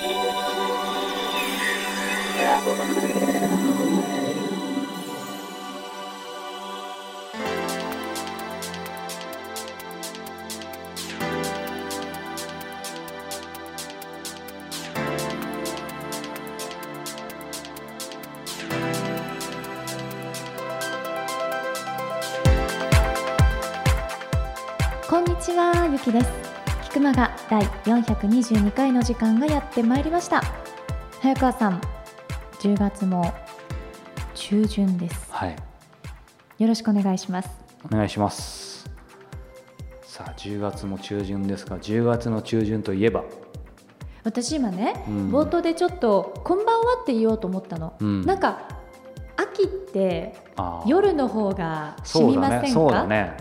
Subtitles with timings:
[0.00, 0.06] こ
[27.20, 30.42] 菊間が第422回の時間がやってまいりました。
[31.20, 31.80] 早川さん、
[32.60, 33.34] 10月も
[34.34, 35.30] 中旬です。
[35.30, 35.56] はい
[36.58, 37.50] よろしくお願いします。
[37.84, 38.90] お願いします
[40.02, 43.24] さあ10月も中旬ですが10月の中旬といえば？
[44.24, 47.94] 私今ね、うん冒頭でちょっとこんばんはって言おうと思ったの。
[48.00, 48.62] うんなんか
[49.36, 50.34] 秋って
[50.86, 52.68] 夜の方が染そうだねみませんか？
[52.68, 53.36] そうだね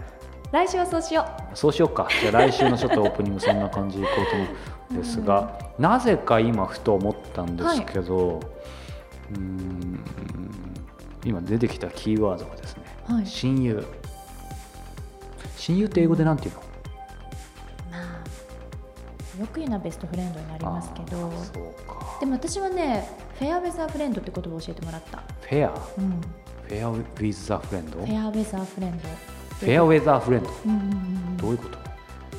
[0.52, 4.46] 来週はそうしよそうしようかじゃあ来週のちょっとオープニングそんな感じでいこうと思
[4.92, 8.40] うんですが、なぜか今ふと思ったんですけど、
[9.32, 10.04] うーん
[11.24, 13.14] 今出てきたキーワードがですね、う。
[13.14, 13.28] はい。
[13.28, 13.86] 親友
[15.58, 16.62] 親友って英語でなんていうの？
[17.92, 21.32] まあよく言うのはベストフレンドになりますけど
[22.20, 23.08] でも私はね、
[23.38, 25.24] フェアウェザーフレンドって言葉を教えてもらった。
[25.42, 26.22] フェアうん。
[26.68, 29.08] フェアウィズ・ザ・フレンドフェアウェザーフレンド。
[29.60, 30.88] フェアウェザーフレンドうんうんうん。
[30.88, 31.38] うん。
[31.38, 31.78] どういうこと？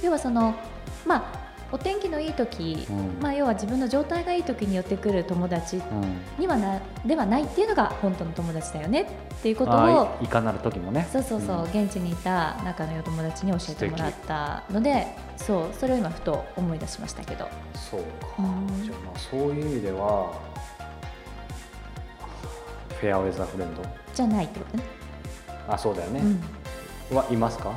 [0.03, 0.55] 要はその
[1.07, 1.41] まあ
[1.73, 3.19] お天気のいい時、うん。
[3.23, 6.19] まあ要は自分の状態がいい時に寄ってくる友達うん。
[6.39, 9.07] にはなではないっていうのが本当の友達だよねっ
[9.43, 11.07] ていうことをいいかなる時もね。
[11.13, 11.63] そうそうそう、ん。
[11.65, 17.47] 現地にいた仲の良い友達に教えてもらったのでそうそれを今ふと思い出しましたけど。
[17.75, 18.07] そうか、
[18.39, 18.83] うん。
[18.83, 20.33] じゃあまあそういう意味では
[22.99, 24.85] フェアウェザーフレンドじゃないってことね、
[25.67, 26.43] あそうだよね、うん、
[27.15, 27.37] はい。
[27.37, 27.73] ますか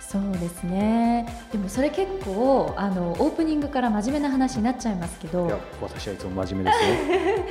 [0.00, 4.94] そうですねでもそれ結構あのオープニングから真面目な話になっちゃい。
[4.96, 5.30] ますけい。
[5.30, 6.16] どや私はい。
[6.16, 7.44] つも真面目ですよ、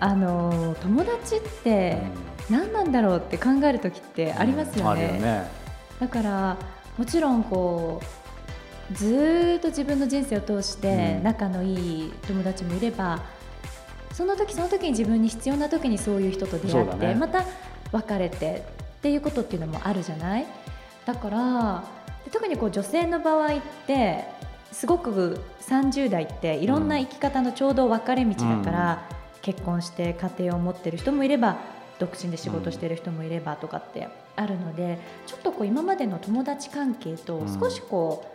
[0.00, 2.02] あの友達って
[2.50, 5.06] 何なんだろうって考える時ってありますよあるね。
[5.06, 5.46] よね
[5.98, 6.56] だから
[6.98, 8.02] もちろんこ
[8.90, 12.06] うずっと自分の人生を通して仲のい。
[12.08, 12.12] い。
[12.26, 12.80] 友達もい。
[12.80, 13.20] れば、
[14.12, 16.28] その時その時に自分に必要な時にそうい。
[16.28, 17.44] う人と出会って、ねまた
[17.92, 18.64] 別れて
[18.98, 20.46] っていうことっていうのもあるじゃない？
[21.06, 21.84] だから
[22.24, 24.24] で特にこう女性の場合って
[24.72, 29.08] すごく30代っていろんな生き方のちょうど分かれ道だから、
[29.40, 31.56] 結婚して家庭を持ってる人もいれば
[31.98, 38.30] 独身で仕事してる人もいればとかってあるので、ちょっとこう今までの友達関係とうん少しこ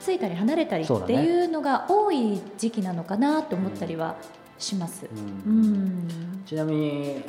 [0.00, 4.16] う、ついたり離れたりっていうのが多い時期なのかなと思ったりは
[4.58, 5.06] します。
[5.06, 5.08] う
[5.48, 5.60] うん。
[6.06, 6.42] ん。
[6.44, 7.24] ちなみに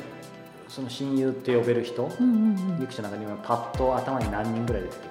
[0.68, 2.80] その親友って呼べる人、うんうんうん。
[2.80, 5.08] ゆきちゃんの中にはパッと頭に何人ぐらい出てくる？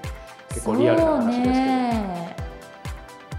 [0.50, 1.54] 結構リアルな話ですけど、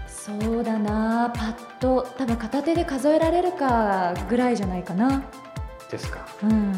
[0.07, 5.23] そうねそうだなパッと多分片手で数えられるかぐらいじゃないかな。
[5.89, 6.27] ですか。
[6.43, 6.73] うん。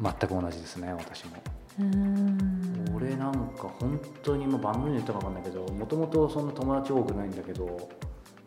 [0.00, 1.32] 全く同じですね私も。
[1.80, 2.84] うん。
[2.94, 7.78] 俺なんか本当にもう番組で言ったか分かんないけどもともとそんな友達多くないんだけどいわ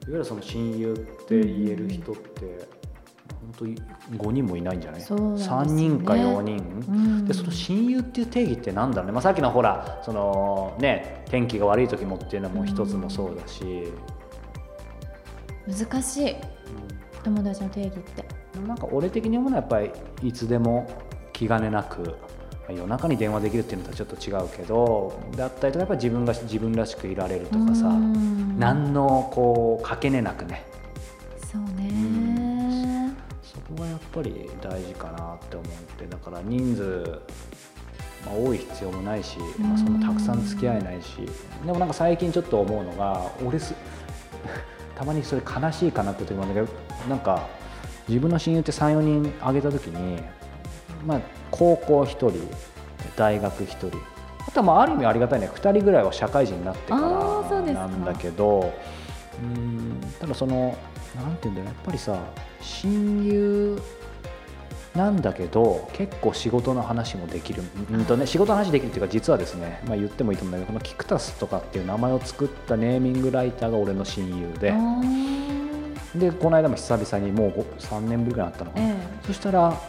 [0.07, 2.67] ゆるその親友って言える人って、
[3.41, 3.81] 本当に
[4.11, 5.01] 5人もいないんじゃない？
[5.01, 5.07] ね。
[5.07, 6.57] 3人か4人、
[6.87, 7.25] うん。
[7.25, 13.91] でその親友っていう定義ってなんだろうね、まあ、さっきのほらその、ね、天気が悪い時もっていうのも一つもそうだし、
[15.67, 16.35] 難しい。
[17.23, 18.25] 友達の定義って。
[18.67, 19.91] なんか俺的に思うのはやっぱり
[20.27, 20.89] いつでも
[21.33, 22.15] 気兼ねなく
[22.69, 28.59] 夜中に電話できるっていうのとはちょっと違うけどだったりとかやっぱり自分が自分らしくいられるとかさ、うん。
[28.59, 30.63] 何のこうかけねなくね。
[31.51, 31.89] そうね。
[31.89, 32.30] そ
[33.75, 35.67] こがやっぱり大事かなって思っ
[35.97, 37.21] てだから人数、
[38.25, 41.17] まあ、多い必要もないし、まあ、そんなたくさん付き合えないし
[41.65, 43.73] でもなんか最近ちょっと思うのが俺す
[44.95, 47.47] たまにそれ悲しいかなって時もあるんだけどなんか
[48.07, 50.21] 自分の親友って34人挙げた時に、
[51.05, 52.31] まあ、高校1人
[53.15, 53.91] 大学1人
[54.47, 58.73] あとはまあある意味ありがたいね2人ぐらいは社会人になってからなんだけど
[59.41, 60.77] うんただその
[61.15, 62.19] なんていうんだろうやっぱりさ
[62.61, 63.81] 親友
[64.95, 74.73] なんだけど結構仕事の話もできる、うんとね、仕事の話できるっていうか実はですね、まあ、言ってもいいと思うんだけどこのキクタスとかっていう名前を作ったネーミングライターが俺の親友で
[76.15, 79.79] でこの間も久々にもう3年ぶりぐらいになったのかな、えそしたら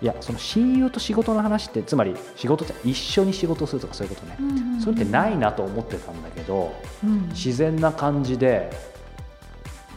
[0.00, 4.36] いやその親友と仕事の話ってつまり仕事って一緒に仕事するとかそういうことね。
[4.38, 4.80] え、うんうんうん。
[4.80, 7.28] それってないなと思ってたんだけどうん。
[7.30, 8.70] 自然な感じで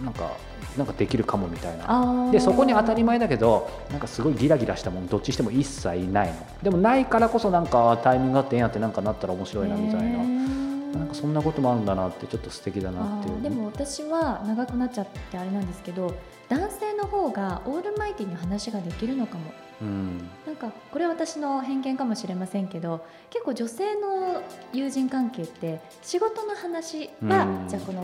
[0.04, 0.32] なんか
[0.78, 2.32] なんかできるかもみたいな。
[2.32, 6.34] でそこに当たり前だけどなんかすごいギラギラしたものどっちにしても一切ないの。
[6.62, 10.48] でもないからこそなんかタイミングがあってえやってなんかなったら面白いなみたいな。
[10.88, 13.42] なんかそんなこともあるんだなってちょっと素敵だなっていう。
[13.42, 16.14] でも私は長くなっちゃってあれなんですけど
[16.48, 19.52] 男性の方がオールマイティに話ができるのかも。
[19.82, 20.30] うん。
[20.46, 24.42] なんかこれは私の偏見かもしれませんけど結構女性の
[24.74, 27.68] 友人関係って仕事の話は、うん。
[27.68, 28.04] じゃあこの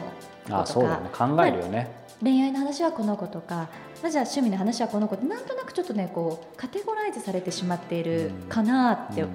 [0.51, 1.09] あそうだね。
[1.11, 1.89] 考えるよね、
[2.21, 3.69] 恋愛の話はこの子とか、
[4.01, 9.29] まあ、じゃあ趣味の話はこの子ってなんとなくちょっとねこうカテゴライズされてしまっているかなって、うん。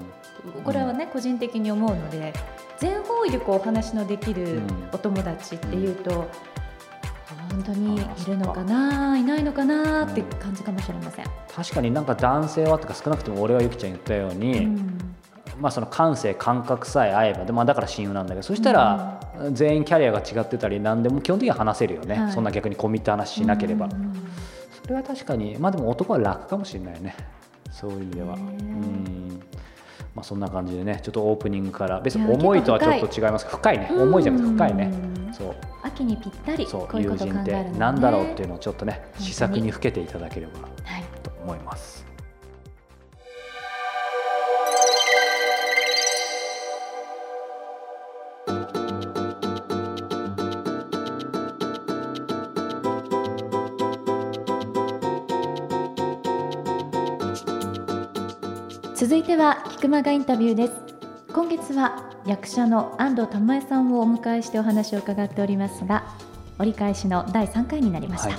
[0.64, 2.32] これはね個人的に思うので
[2.78, 6.30] 全方位でこうお話のできるお友達っていうと、
[7.50, 11.24] 本当にいるのかないないのかなって感じかもしれません。
[11.54, 15.14] 確かになんか男性はとか少なくとも俺はゆきちゃん言ったように、うん。
[15.60, 19.17] まあ、その感性感覚さえ合えばで、まあ、だから親友なんだけどそしたら
[19.52, 22.32] 全員キャリアが違ってたり何でも基本的には話せるよね、はい。
[22.32, 23.88] そんな逆に込み入った話しなければ、
[24.82, 27.14] それは確かにまあでも男は楽かもしれないね。
[27.70, 28.36] そういう意味では。
[28.36, 29.42] ねうん。
[30.14, 33.44] まあそんな感じでねちょっとオープニングから別に重いとはちょっ結と違います。
[33.46, 33.88] けど深いね。
[33.92, 34.90] うん重いじゃなくて深いね。
[34.92, 35.54] うんそう。
[35.82, 37.72] 秋にぴったりそう友人ってこと考えるのね。
[37.78, 41.04] 何だろうっていうのをちょっとね試作にふけていただければはい。
[41.22, 42.07] と思います。
[59.28, 60.72] ては菊間がインタビューです。
[61.34, 66.14] 今月は役者の安藤玉恵さんをお迎えしてお話を伺っておりますが
[66.58, 68.38] 折り返しの第3回になりました、はい。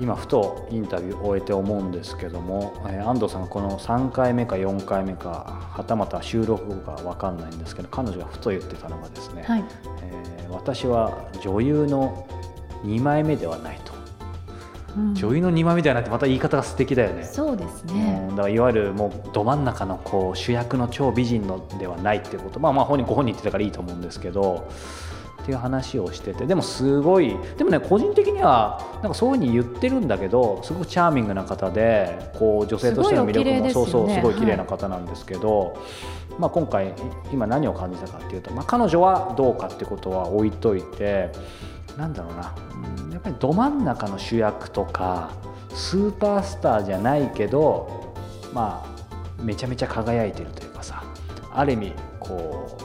[0.00, 9.64] 今ふとインタビューを終えて思うんですけども、えー安藤さんがこの3回目か4回目かはたまた収録後か分かんないんですけど彼女がふと言ってたのがですね、はい。
[10.02, 12.28] えー私は女優の
[12.84, 13.95] 2枚目ではないと、うん
[15.14, 17.24] 女優の2枚目ではないってまた言い方が素敵だよね。
[17.24, 17.94] そうですうん。
[17.94, 22.60] ね、だからいわゆるもうど真ん中のこう主役の超美人のではないっていうこと。
[22.60, 24.68] まあまあ本人ご本人言ってたからいいと思うんですけど。
[25.42, 26.44] っていう話をしてて。
[26.44, 27.36] でもすごい。
[27.56, 33.60] でもね個人的にはなんかそういうふうに言ってるんだけどすごくチャーミングな方でこう女性としての魅力も。
[33.60, 33.70] ね。
[33.70, 35.78] そうそうすごい綺麗なはい方なんですけど、
[36.40, 36.92] まあ、今回
[37.32, 41.30] 今何を感じたかっていうと、まあ、彼女はどうかってことは置いといて
[41.96, 42.54] なんだろうな、
[43.00, 45.30] うんやっぱりど真ん中の主役とか
[45.70, 48.14] スーパースターじゃないけど
[48.52, 48.84] ま
[49.38, 51.02] あめちゃめちゃ輝いてるというかさ
[51.52, 52.76] ある意味こ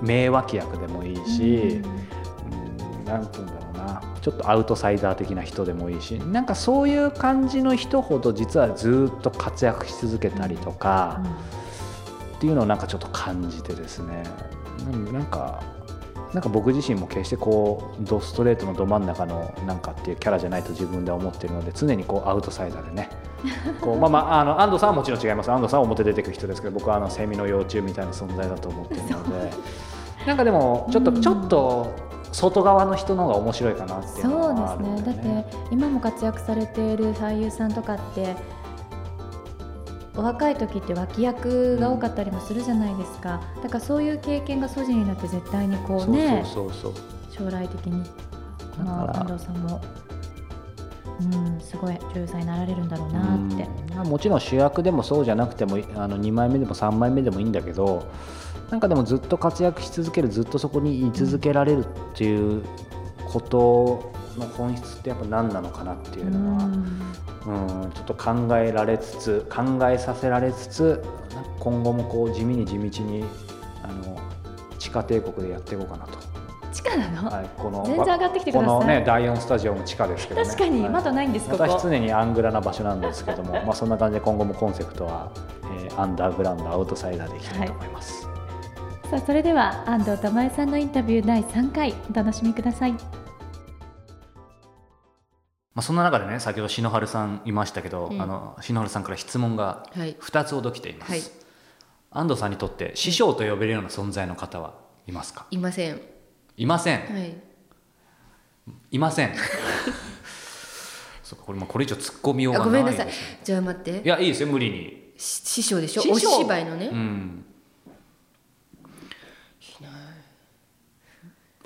[0.00, 1.82] う名脇役でもいいし、
[2.46, 4.02] うん、なんて言うんだろうな。
[4.20, 11.20] ちょっとアウトサイダー的な人でもいいしなんかそういう感じの人ほど実はずっと活躍し続けたりとか。
[12.34, 14.24] っていうのをなんかちょっと感じてですね。
[15.12, 15.62] なんか
[16.34, 23.08] なんか僕自身も決してこうドストレートのど真ん中のなんかっていうキャラじゃないと自分では思ってるので常にこうアウトサイダーでね。
[23.80, 25.52] こうまあまああの安藤さんはもちろん違います。
[25.52, 29.08] 安藤さんは表出てくる人ですけど僕はあのセミの幼虫みたいな存在だと思ってるの
[29.40, 29.52] で
[30.26, 31.22] なんかでもちょっとうん。
[31.22, 35.14] ちょっと外側の人の方が面白いかなっていうのそうはあるんですね。
[35.14, 38.34] だでって今も活躍されている俳優さんとかって
[40.16, 46.94] お若い時って脇役が多かったりもするじゃないですか、だからそういう経験が素地になって絶対にこうねそうそう
[47.30, 48.04] 将来的に。
[48.76, 49.80] こだのから安藤さんも、
[51.20, 53.68] うん、すごい女優さんになられるんだろうなって。
[53.90, 53.94] うん。
[53.94, 58.06] まあもちろん主役でもそうじゃなくてもあの2枚目でも3枚目でもいいんだけど
[58.70, 62.64] なんかでもずっと活躍し続けるずっとそこに居続けられるっていう
[63.26, 67.02] ことの本質ってやっぱ何なのかなっていうのは、うん、
[67.44, 71.04] ちょっと考えられつつ考えさせられつつ
[71.60, 73.24] 今後もこう地味に地道に
[73.82, 74.18] あの
[74.78, 76.18] 地下帝国でやっていこうかなと、
[76.72, 78.68] 地下なの、はい、この全然上がってきてください。
[78.68, 80.46] このね第4スタジオも地下ですけどね。
[80.46, 81.62] 確かに、はいまだないんですここ。
[81.62, 85.30] 私常にアングラな場所なんですけどもまあそんな感じで今後もコンセプトは、
[85.64, 88.22] えーアンダーグラウンドアウトサイダーでいきたいと思います、
[89.10, 92.94] さあそれでは安藤玉恵さんのインタビュー第3回お楽しみください
[95.74, 98.22] まあ、そんな中でね先ほど篠原さんいましたけど、うん。
[98.22, 100.14] あの篠原さんから質問がはい。
[100.14, 101.22] 2つほど来ています、はい。
[102.10, 104.74] 安藤さんにとって師匠と呼べるような存在の方は
[105.06, 105.46] いますか？
[105.50, 106.00] いません。
[106.56, 107.36] いません、はい。
[108.92, 109.34] いません。
[111.24, 113.12] そうかこれこれ以上突っ込みようがあないごめんなさい。
[113.42, 114.00] じゃあ待って。
[114.04, 115.12] いやいいですよ無理に。
[115.16, 116.02] し師匠でしょ？
[116.08, 117.44] お芝居のね、うん。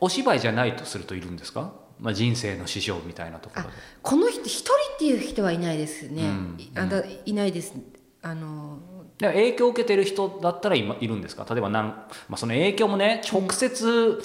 [0.00, 3.70] お芝居じゃないとするといるんですか、まあ、人生の師匠みたいなところあで
[4.02, 6.56] この人一人っていう人はいないですね、うん。
[6.58, 7.74] いあだいないです。
[8.22, 8.78] あの
[9.18, 11.44] でも影響を受けてる人だったら今いるんですか？
[11.50, 14.22] 例えばなん、まあ、その影響もね直接、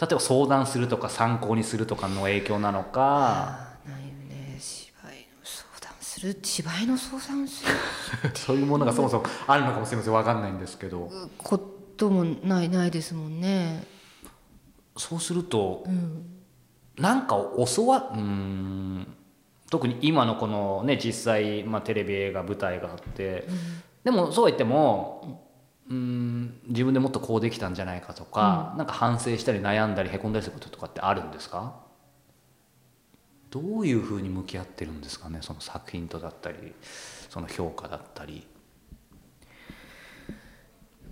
[0.00, 3.78] 例えば相談するとか参考にするとかの影響なのか。
[3.84, 4.58] あないよね。
[4.60, 7.72] 芝居の相談する芝居の相談する
[8.36, 10.12] そういうものがそもそもあるのかもしれません。
[10.12, 11.10] 分かんないんですけど。
[11.38, 11.58] ここ
[11.96, 13.84] ともないないですもんね。
[14.96, 16.26] そうするとうん
[16.98, 17.36] なんか
[17.74, 19.06] 教わうーん
[19.70, 23.48] 特に今のこのね実際、まあ、テレビ映画舞台があって、
[24.04, 25.42] でもそうは言っても
[25.88, 31.82] うーん自分でもっとこうできたんじゃないかとか、なんか反省したり悩んだりへこんだりすることとかってあるんですか？
[33.50, 36.74] どういうふうに向き合ってるんですかねその作品とだったり
[37.28, 38.46] その評価だったり。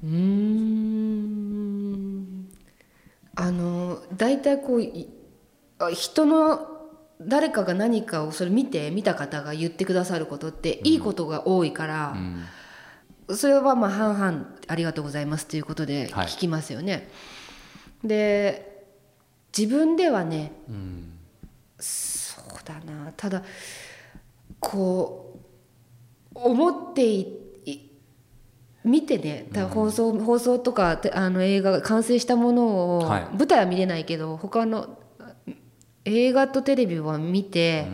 [0.05, 1.53] うーん。
[3.35, 4.81] あの大体こう
[5.91, 6.69] 人の
[7.21, 12.15] 誰かが何かをそれ見て見た方が言ってくださることっていいことが多いから
[13.29, 13.37] う、ん。
[13.37, 16.27] それはまあ半々ありがとうございますということではい。
[16.27, 17.09] 聞きますよね。
[18.05, 18.87] で
[19.57, 21.13] 自分ではねうん。
[21.79, 23.13] そうだな。
[23.17, 23.43] ただ
[24.61, 25.39] こ
[26.35, 27.21] う思ってい
[27.65, 27.91] い
[28.85, 33.29] 見てねだ放送,、放送とかてあの映画が完成したものを、はい。
[33.37, 34.99] 舞台は見れないけど他の
[36.05, 37.87] 映画とテレビは見て、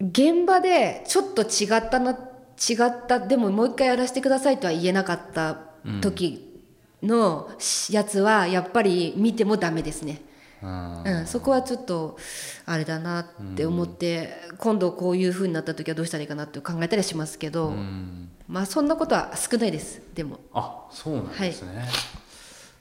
[0.00, 5.58] 現場でちょっと違ったな違ったでももう一回やらせてくださいとは言えなかった
[6.00, 6.60] 時
[7.02, 7.50] の
[7.90, 10.22] やつはやっぱり見てもダメですね。
[10.62, 12.16] うんうん、そこはちょっと
[12.64, 18.30] あれだなって思って、今度こういう風になった時はどうしたらいいかなって考えたりはしますけど、うん。
[18.48, 20.40] まあそんなことは少ないですでも。
[20.54, 21.86] あそうなんですね、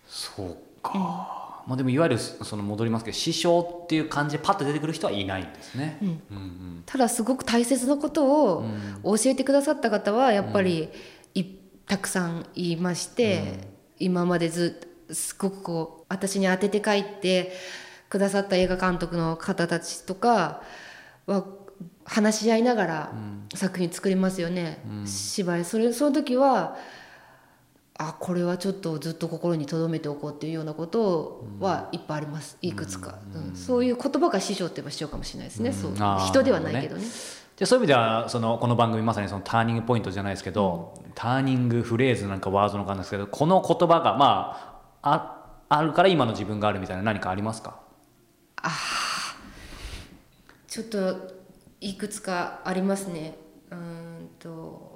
[0.08, 6.08] そうか、まあでもいわゆるその戻りますけど師匠っていう感じでパッと出てくる人はいないんですね、うん。
[6.08, 8.66] うんただすごく大切なことを
[9.04, 10.90] 教えてくださった方はやっぱり
[11.34, 11.44] い
[11.88, 13.70] たくさんいまして、
[14.00, 17.54] 今までずすごくこう私に当てて書いて
[18.10, 20.62] くださった映画監督の方たちとか
[21.26, 21.46] は
[22.04, 23.14] 話し合いながら
[23.56, 25.66] 作品作りますよね、芝居。
[25.66, 26.78] それその時は
[27.98, 32.58] あこれはちょっとずっと心に留めておこうっていうようなことはいっぱいあります。
[32.62, 33.56] いくつか、うん。
[33.56, 35.94] そういう言葉が師匠って言えば師匠かもしれないですね、そう。
[36.28, 37.04] 人ではないけどね。
[37.04, 45.10] じゃあそういう意味ではそのこの番組まさにそのターニングポイントじゃないですけど、ターニングフレーズなんかワードの感じですけどこの言葉がまあ
[45.70, 47.80] ああるから今の自分があるみたいな何かありますか？
[50.68, 51.32] ちょっと
[51.80, 53.38] いくつかありますね。
[53.72, 54.95] うーんと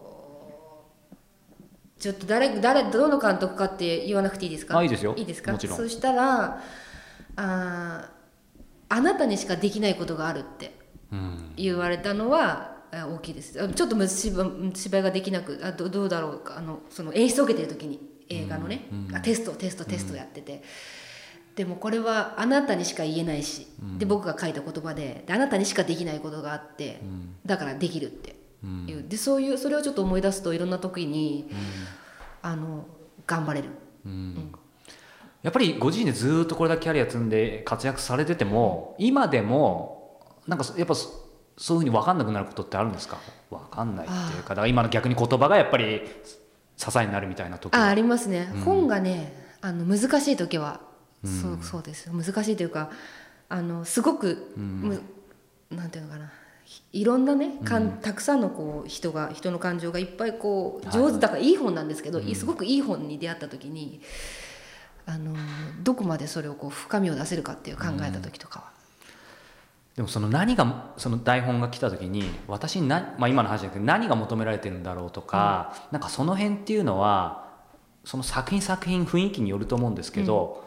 [2.00, 4.78] ちょっと誰誰どの監督かって言わなくていいですか？
[4.78, 5.14] あいいですよ。
[5.18, 5.52] いいですか？
[5.52, 5.78] もちろん。
[5.78, 6.62] そしたら
[7.36, 8.10] あー
[8.92, 10.74] あなたにしかできないことがあるって
[11.12, 11.54] うん。
[11.56, 13.62] 言われたのはあ大きいです。
[13.62, 16.58] あちょっとむ芝芝居ができなくあどどうだろうか？
[16.58, 20.64] あのその演出を受けてる時に映画のね、あテストテストテストやってて、
[21.56, 27.02] でもこれはあなたにしか言えないし、で僕が書いた言葉でであなたにしかできないことがあって、
[27.46, 31.50] だからできるっていう、でそういうそれをちょっと思い出すといろんな時に、
[32.42, 32.86] あの
[33.28, 33.70] 頑張れる。
[35.42, 43.18] やっぱりご自身でずっとこれだけキャリア積んで活躍されてても今でもなんかやっぱそそういうふうに分かんなくなることってあるんですか？
[43.50, 46.02] 分かんないっていうかだから今の逆に言葉がやっぱり
[46.78, 50.82] 支えになるみたいな時ああはりますね、本がねあの難しい時は、
[51.24, 52.10] そうそうです。
[52.12, 52.90] 難しいというか
[53.50, 55.02] あのすごく、む
[55.70, 56.32] なんていうのかな
[56.94, 64.02] いろんなねかんたくさんのこう人が人の感情がいっぱいこう上手だからいい本なんですけど、すごくいい本に出会った時に
[65.06, 65.36] あの
[65.84, 68.66] どこまでそれをこう深みを出せるかっていう考えた時とかは、
[69.96, 77.50] でもその何がその台本が来た時に私にな、まあ、今の話だけど何が求められてるんだろうとか、なんかその辺っていうのは
[78.06, 80.64] その作品作品雰囲気によると思うんですけど、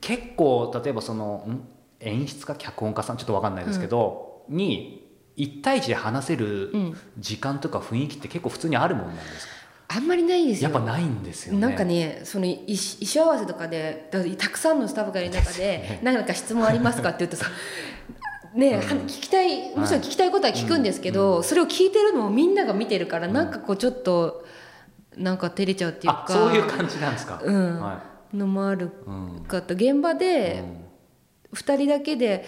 [0.00, 1.68] 結構例えばそのん？
[2.00, 6.96] 演出家脚本家さんちょっと分かんないですけど、に1対1で話せるうん。
[7.18, 9.52] 時間とか雰囲気って結構普通にあるもんなんですか、
[9.88, 10.70] あんまりないですよ。
[10.70, 11.60] やっぱないんですよね。
[11.60, 17.46] なんかねその衣衣装合わせとかでだたくさんのスタッフがいる中で「何か質問ありますか?」って言うとさ
[18.54, 24.44] ね、は聞きたいもちろん聞きたいことは聞くんですけど、それを聞いてるのをみんなが見てるから、なんかこうちょっと
[25.16, 27.40] なんか照れちゃうっていうかあそういう感じなんですか？
[27.44, 27.80] うん。
[27.80, 28.00] は
[28.32, 29.10] のもあるいう
[29.40, 30.84] んかった現場うでん。
[31.52, 32.44] 2人だけで、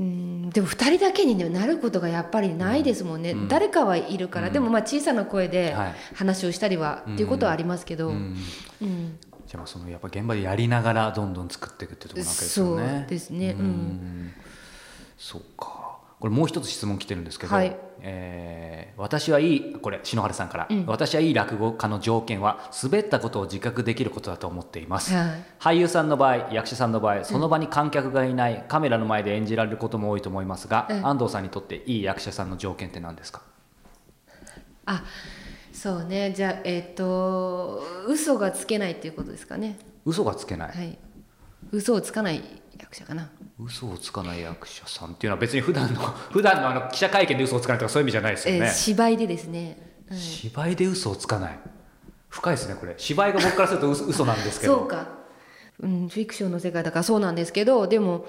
[0.00, 5.94] うんでも2人だけに、ね、なることがやっぱりないですもんね、誰かはいるから、でもまあ小さな声ではい。
[6.14, 8.36] 話をしたりは、っていうことはありますけど、うん。
[8.80, 9.18] うん。
[9.46, 12.98] じゃあまあそのやっぱ現場でやりながらどんどん作っていくってところなわけですよね。
[13.00, 13.56] そうですね。
[13.58, 13.66] うん。
[13.66, 14.32] ん。
[15.18, 15.79] そうか。
[16.20, 17.76] これもう一つ質問来てるんですけど、はい。
[18.02, 25.14] えー私はいいこれ篠原さんから、私はいい落語家の条件は滑ったことを自覚できることだと思っています。
[25.14, 25.42] はい。
[25.58, 31.06] 俳優さんの場合役者さんの場合その場に観客がいない、カメラの前で演じられることも多いと思いますが、うん。
[31.06, 33.40] 安藤さんにとっていい役者さんの条件って何ですか？
[34.84, 35.02] あ
[35.72, 36.34] そうね。
[36.36, 39.78] じゃあえっ、と嘘がつけないっていうことですかね。
[40.04, 40.98] 嘘がつけない、はい。
[41.72, 42.42] 嘘をつかない
[42.80, 43.30] 役者かな。
[43.58, 51.58] 嘘をつかない役者さんっていうのは別に普段の 普段のあの記者会見で嘘をつかないとかそういう意味じゃないですよえーね、芝居でですね、はい芝居で嘘をつかない。
[52.28, 52.94] 深いですねこれ。
[52.96, 54.78] 芝居が僕からすると嘘嘘なんですけど。
[54.78, 55.08] そうか、
[55.80, 58.26] うん、フィクションの世界だからそうなんですけどでも、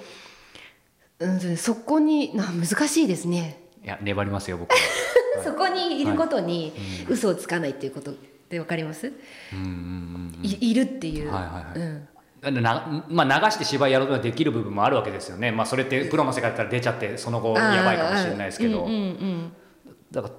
[1.19, 3.61] うん、そこにな難しいですね。
[3.83, 4.77] いや粘りますよ僕は。
[5.43, 6.73] そこにいることに
[7.09, 9.11] 嘘をつかないっていうことってわかります、
[9.53, 10.45] うんうんうん。
[10.45, 11.89] いいるっていう、はいはいはい。
[11.89, 12.07] うん、
[12.41, 19.53] なまあ、流して芝居やろうとできる部分もあるわけですよね、まあ、それってプロの世界だったら出ちゃってその後やばいかもしれないですけど、うんうんうん。
[20.11, 20.33] だから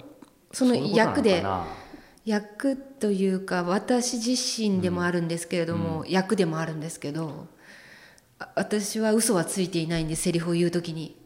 [0.51, 1.45] その役で
[2.25, 7.47] 役というか私自身でもあるんですけれども、役でもあるんですけど
[8.37, 11.17] あ私は嘘はついていないんでセリフを言う時に。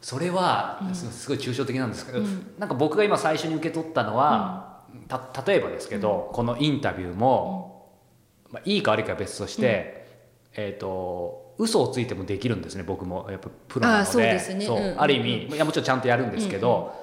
[0.00, 2.20] それはすすごい抽象的なんですけど、
[2.58, 7.67] なんか僕が今最初に受け取ったのは、た例えばですけど、このインタビューも、
[8.50, 10.06] まあ、いいか悪いかは別として、
[10.54, 13.26] えー、と嘘をついてもできるんですね僕も。
[13.30, 14.02] やっぱプロなので。
[14.02, 14.64] あそうですね。
[14.64, 14.78] そう。
[14.78, 16.94] うんうんある意味、いやもちろんちゃんとやるんですけど、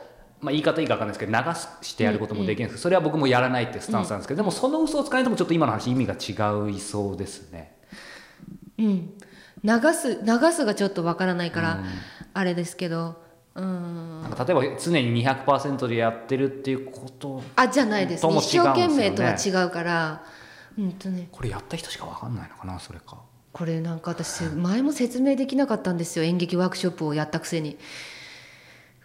[0.42, 7.76] まあ、言い方いいか分かんないですけど流してやることもできるんですけど、それは僕もやらないってスタンスなんですけど、でもその嘘をつかないともちょっと今の話意味が違いそうですね。
[8.78, 9.14] うん。
[9.64, 11.84] 流す流すがちょっとわからないから、
[12.34, 13.24] あれですけど。
[13.56, 14.22] うん。
[14.22, 18.28] なんか例えば常に200%でやってるっていうことあじゃないです。
[18.28, 18.38] ね。
[18.38, 20.24] 一生懸命とは違うから
[20.78, 23.18] うんとねこれやった人しか分かんないのかなそれか。
[23.52, 26.26] これなんか私前も説明できなかったんですよ。
[26.26, 27.78] 演劇ワークショップをやったくせに。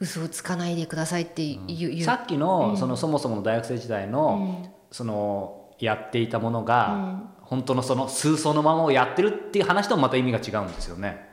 [0.00, 2.02] 嘘をつかないでくださいって言う,、言う。
[2.02, 11.28] さっきの,、そのそもそもの大学生時代の、そのやっていたものが、本当のその数層のままをやってるっていう話ともまた意味が違うんですよね。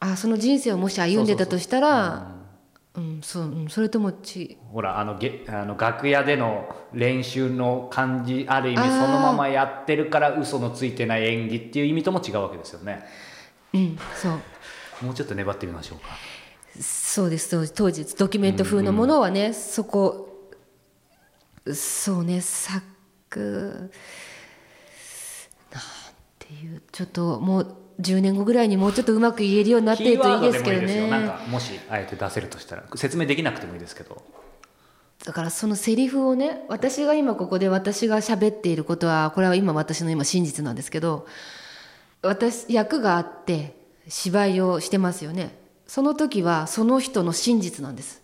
[0.00, 2.37] あその人生をもし歩んでたとしたら
[2.98, 13.04] うんそううんそれともちほらあのげあの楽屋での練習の感じある意味そのままやってるから嘘のついてない演技っていう意味とも違うわけですよね。
[13.72, 14.32] うんそう
[15.04, 16.06] もうちょっと粘ってみましょうか。
[16.80, 20.50] そうです当時ドキュメント風のものはね、そこ
[21.72, 22.82] そうね作
[25.72, 25.82] なん
[26.38, 34.22] ていうちょっともう10年後ぐらいにもうちょっとうまく言えるようになっているといいですけどキーワードでもいいですよなんねかもしあえて出せるとしたら説明できなくてもいいですけど。
[35.24, 41.26] だからそのセリフをね私が今ここで私が喋っていることはこれは今私の今真実なんですけど
[42.22, 43.74] 私役があって
[44.06, 45.58] 芝居をしてますよね。
[45.86, 48.22] その時はその人の真実なんです、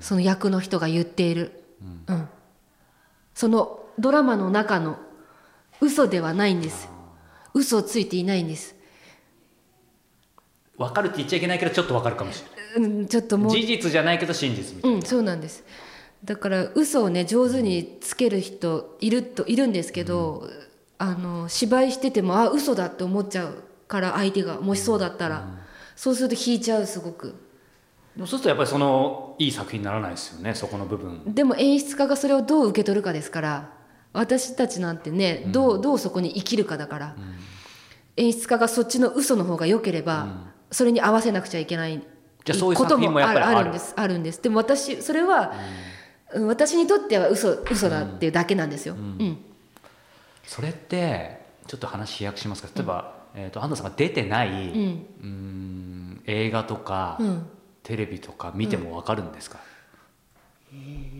[0.00, 1.64] その役の人が言っている、
[2.08, 2.28] うん。
[3.34, 4.98] そのドラマの中の
[5.80, 6.88] 嘘ではないんです
[7.54, 8.74] 嘘をついていないんです、
[10.76, 12.42] 分かるって言っちゃいけないけどちょっと分かるかもし
[12.76, 12.90] れない。
[13.00, 14.96] うん、ちょっともう事実じゃないけど真実みたいな。
[14.96, 15.64] うん、そうなんです。
[16.24, 20.48] だから嘘をね上手につける人いるといるんですけど、
[20.98, 25.48] あの芝居しててもあ嘘だって思っちゃうから相手がもしそうだったら、
[25.96, 27.34] そうすると引いちゃうすごく。
[28.18, 33.70] そうするとやっぱりそのいい作品にならないですよねそこの部分でも演出家がそれをどう受け取るかですから
[34.12, 37.16] 私たちなんてねどうどうそこに生きるかだから、
[38.16, 40.28] 演出家がそっちの嘘の方が良ければ、
[40.70, 42.02] それに合わせなくちゃいけない
[42.44, 43.94] じゃあそういうこともあるんです。
[43.96, 44.42] あるんです。
[44.42, 45.52] でも私それは、
[46.32, 46.46] うん。
[46.46, 49.38] 私にとっては嘘嘘だっていうだけなんですよ、うん。
[50.44, 52.68] それってちょっと話飛躍しますか？
[52.74, 57.46] 例えば、えー、と安藤さんが出てない、うーん映画とか、うん。
[57.82, 59.58] テレビとか見ても分かるんですか、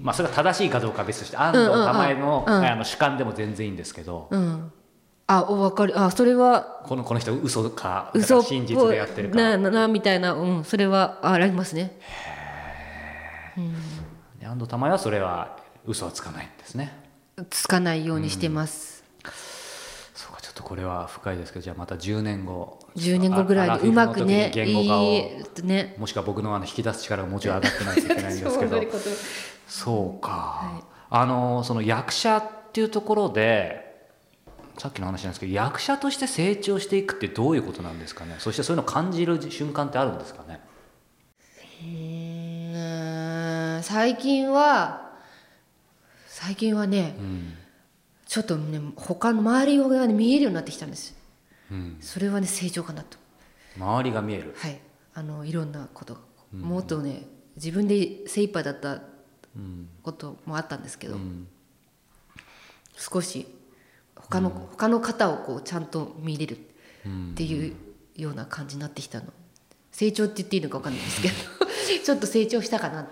[0.02, 2.54] まあそれが正しいかどうかは別として安藤玉江の,、うん。
[2.54, 2.66] うんうん。
[2.66, 4.72] あの主観でも全然いいんですけど、うん、
[5.26, 6.00] あお分かる。
[6.00, 9.36] あそれはこのこの人嘘か嘘真実でやってるか。
[9.36, 11.98] なななみたいな、うん、それはあありますね。
[14.38, 16.92] で安藤玉江はそれは嘘はつかないんですね。
[17.48, 18.99] つかないようにしてます、そうかちょっ
[20.60, 25.94] とこれは深いですけどじゃあまた10年後10年後ぐらいにうまくね言語化をいいね。
[25.98, 28.80] もしくは僕のあの引き出す力がもうちょい上がってないといけないんですけど。
[29.68, 30.84] そうか、はい。
[31.10, 34.08] あのその役者っていうところで
[34.78, 38.36] さっきの話なんですけど役者として成長していくってどういうことなんですかね？
[38.38, 40.60] そしてそういうのを感じる瞬間ってあるんですかね？
[41.82, 43.78] うー。
[43.78, 45.10] ん最近は
[46.26, 47.56] 最近はね、うん
[48.30, 51.16] ちょっとね他の周りが、ね、見えるようになってきたんです。
[51.68, 51.96] うん。
[52.00, 53.18] それはね成長かなと。
[53.76, 54.54] 周りが見える。
[54.56, 54.78] はい。
[55.14, 56.14] あのいろんなこと。
[56.14, 56.20] が、
[56.52, 57.24] もっとね
[57.56, 59.02] 自分で精一杯だった
[59.56, 59.88] うん。
[60.04, 61.48] こともあったんですけど、うん。
[62.96, 63.48] 少し
[64.14, 67.74] 他の、他の方をこうちゃんと見れるっていう
[68.14, 69.26] ような感じになってきたの。
[69.90, 71.34] 成長って言っていいのか分かんないですけど
[72.04, 73.08] ちょっと成長したかな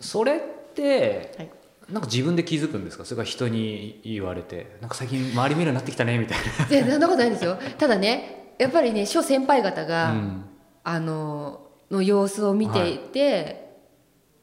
[0.00, 0.40] それっ
[0.74, 1.50] って、はい
[1.90, 3.04] なんか自分で気づくんですか？
[3.04, 4.76] それから人に言われて。
[4.80, 7.58] なんか最近周り見るようになってきたねみたいでそんなことないんですよ。
[7.78, 10.44] ただねやっぱりね諸先輩方が、な、うん。
[10.82, 13.76] あのの様子を見ていて、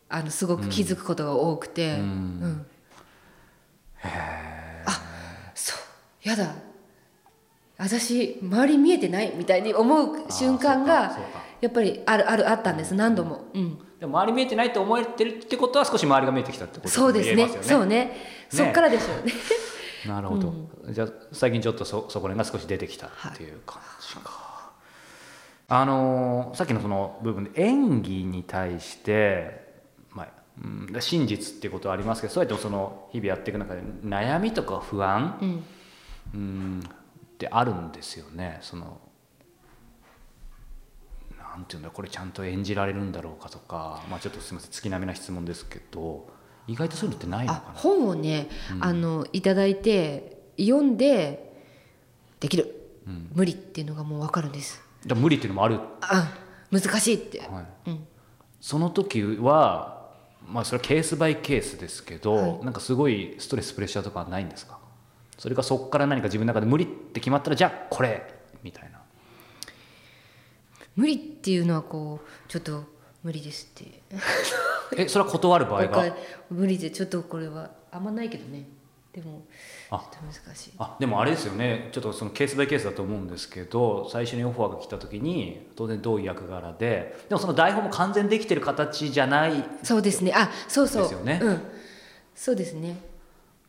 [0.10, 2.00] あのすごく気づくことが多くて、うん。
[2.00, 2.66] うん。
[4.86, 5.02] あ
[5.56, 5.76] そ
[6.26, 6.30] う。
[6.30, 6.54] やだ。
[7.78, 11.18] 私周り見えてないみたいに思う瞬間あが
[11.62, 17.36] やっぱりあるあるあったんです何度も、うん、でも周り見えてないって思えてるってことは少し周りが見えてきたってことそうですね。
[17.36, 18.18] 言えますよそうね。
[18.50, 19.32] そっからでしょうね。
[20.08, 20.54] なるほど、
[20.90, 24.72] じゃあ最近ちょっとそそこら辺が少し出てきたっていう感じか、
[25.68, 30.28] あのーさっきのその部分で演技に対して、まあ
[30.64, 35.64] うん、真実っていうことはありますけどそうやってその日々やっていく中で悩みとか不安、うん。
[36.34, 38.58] うんってあるんですよね。
[38.62, 39.00] その
[41.54, 46.30] なんていうんだこれちゃんと演じられるんだろうかとか、まあ、ちょっとすみません月並みな質問ですけど
[46.68, 47.80] 意外とそういうのってないのあかな？
[47.80, 48.48] 本をね、
[48.80, 51.52] あのいただいて読んで
[52.40, 52.90] できる、
[53.34, 54.82] 無理っていうのがもう分かるんです。
[55.06, 56.32] じゃあ無理っていうのもある、あ
[56.70, 57.90] 難しいって、はい。
[57.90, 58.08] うん。
[58.62, 60.12] その時は
[60.48, 62.64] まあそれはケースバイケースですけど、はい。
[62.64, 64.78] なんかすごいストレスプレッシャーとかはないんですか？
[65.38, 68.32] それかそこから何か自分の中で無理って決まったらじゃあこれ
[68.64, 68.91] みたいな
[71.02, 72.84] 無理っていうのはこうちょっと
[73.24, 74.02] 無理ですって。
[74.98, 76.04] えそれは断る場合が？
[76.04, 76.16] 他
[76.52, 78.68] 無理でちょっとこれはあんまないけどね。
[79.12, 79.42] でも
[79.90, 80.72] ちょあっと難しい。
[80.78, 81.90] あでもあれですよね。
[81.92, 89.54] ちょっとそのケースバイケースだと思うんですけど最初にオファーが来た時に当然どういう役柄ででもその台本も完全できてる形じゃない。
[89.82, 90.32] そうですね。
[90.36, 91.02] あそうそう。
[91.04, 91.40] ですよね。
[91.42, 91.62] うん。
[92.36, 92.96] そうですね。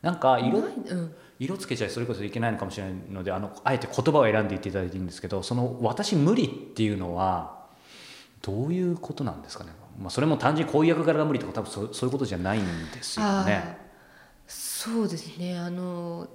[0.03, 7.63] なんかいうん色つけちゃいそれこそいけないのかもしれないのであのあえて言葉を選んで言っていただいていいんですけどその「私無理」っていうのは
[8.41, 13.77] どういうことなんですかね、まあ、それも単純にこういう役柄が無理とか多分そうそういうことじゃないんですよあね。
[13.79, 13.83] ー
[14.45, 16.27] そうですねあの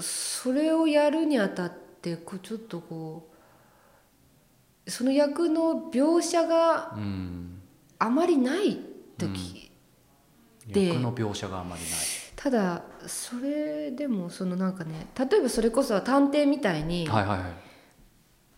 [0.00, 3.28] それをやるにあたってこうちょっとこ
[4.86, 7.60] うその役の描写がうん
[7.98, 8.78] あまりない
[9.18, 9.70] 時、
[10.66, 11.90] で役の描写があまりない。
[12.40, 17.48] ただそれでもそのなんかね例えばそれこそ探偵みたいに、はいはいはい。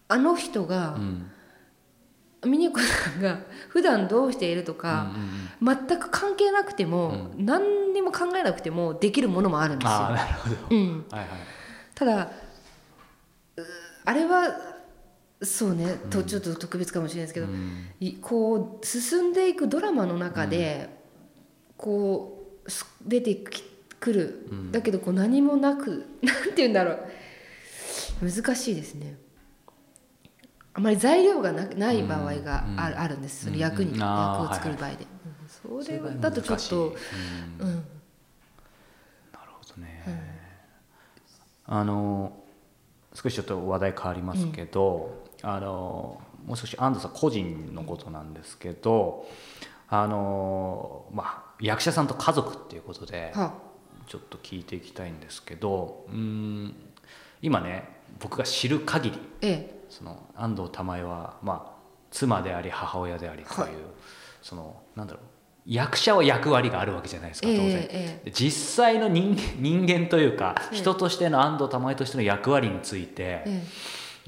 [0.08, 1.30] あの人がう、ん
[2.44, 9.98] 峰子さんが普段どうしているとか、うんうんうん全く関係なくても、何にも考えなくてもできるものもあるんですよ。
[9.98, 10.56] なるほど。
[10.70, 11.28] うん、はいはい。
[11.94, 12.30] ただ
[13.58, 13.62] う
[14.06, 14.56] あれは
[15.42, 20.88] そうね、とちょっと特別かもしれないですけど、うんいこう進んでいくドラマの中で、
[21.76, 23.62] こうす出てき
[24.00, 24.72] くる、うん。
[24.72, 26.98] だけどこう何もなく なんて言うんだろう。
[28.22, 29.16] 難しいですね。
[30.72, 33.44] あまり材料がなない場合があ,、うんあるんです。
[33.44, 35.84] その役に、うん役を作る場合で、うん。
[35.84, 36.96] それそれがだとちょっと
[37.60, 37.68] うん。
[37.68, 37.74] うん。
[37.76, 40.40] なるほどね、
[41.66, 42.32] あの
[43.14, 49.26] 少しちょっと話題変わりますけど、あのもう少し安藤さん個人のことなんですけど
[49.88, 53.54] あの、まあ、役者さんと家族っていうことでは
[54.10, 56.74] ちょっと聞いていきたいんですけどうん
[57.40, 59.80] 今ね僕が知る限りええ。
[59.88, 63.70] その安藤玉恵は、まあ、妻であり母親でありという、はい。
[64.42, 65.22] そのなんだろう
[65.64, 68.30] 役者は役割があるわけじゃないですか当然、ええ。
[68.32, 70.76] 実際の人 人間というか、ええ。
[70.76, 73.62] 人としての安藤玉恵としての役割について、え。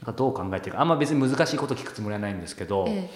[0.00, 3.10] なんかどう考えてるかあんま別に難しいこと聞くつもりはないんですけど、ええ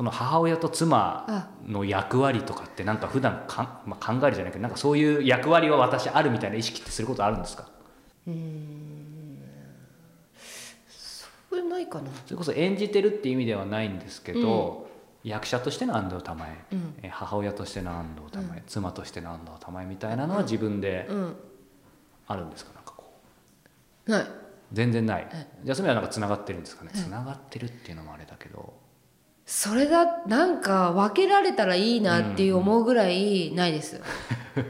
[0.00, 7.64] その母親と妻の役割とかってなんか普段かん、まあ、考えるじゃないけどなんかそういう役割は私あるみたいな意識ってすることあるんですか？
[11.50, 12.10] これないかな。
[12.24, 14.88] それこそ演じてるっていう意味ではないんですけど、
[15.22, 16.94] 役者としての安藤玉恵、うん。
[17.02, 21.36] え母親としての安藤玉恵、妻としての安藤玉恵みたいなのは自分でうん。
[22.26, 22.72] あるんですか？
[22.74, 23.12] なんかこ
[24.06, 24.10] う。
[24.10, 24.26] ない。
[24.72, 25.46] 全然ない、え。
[25.62, 26.90] じゃあそれはなんかつながってるんですかね？
[26.94, 28.72] つながってるっていうのもあれだけど
[29.50, 34.00] それだなんか分けられたらいいなっていう思うぐらいないです、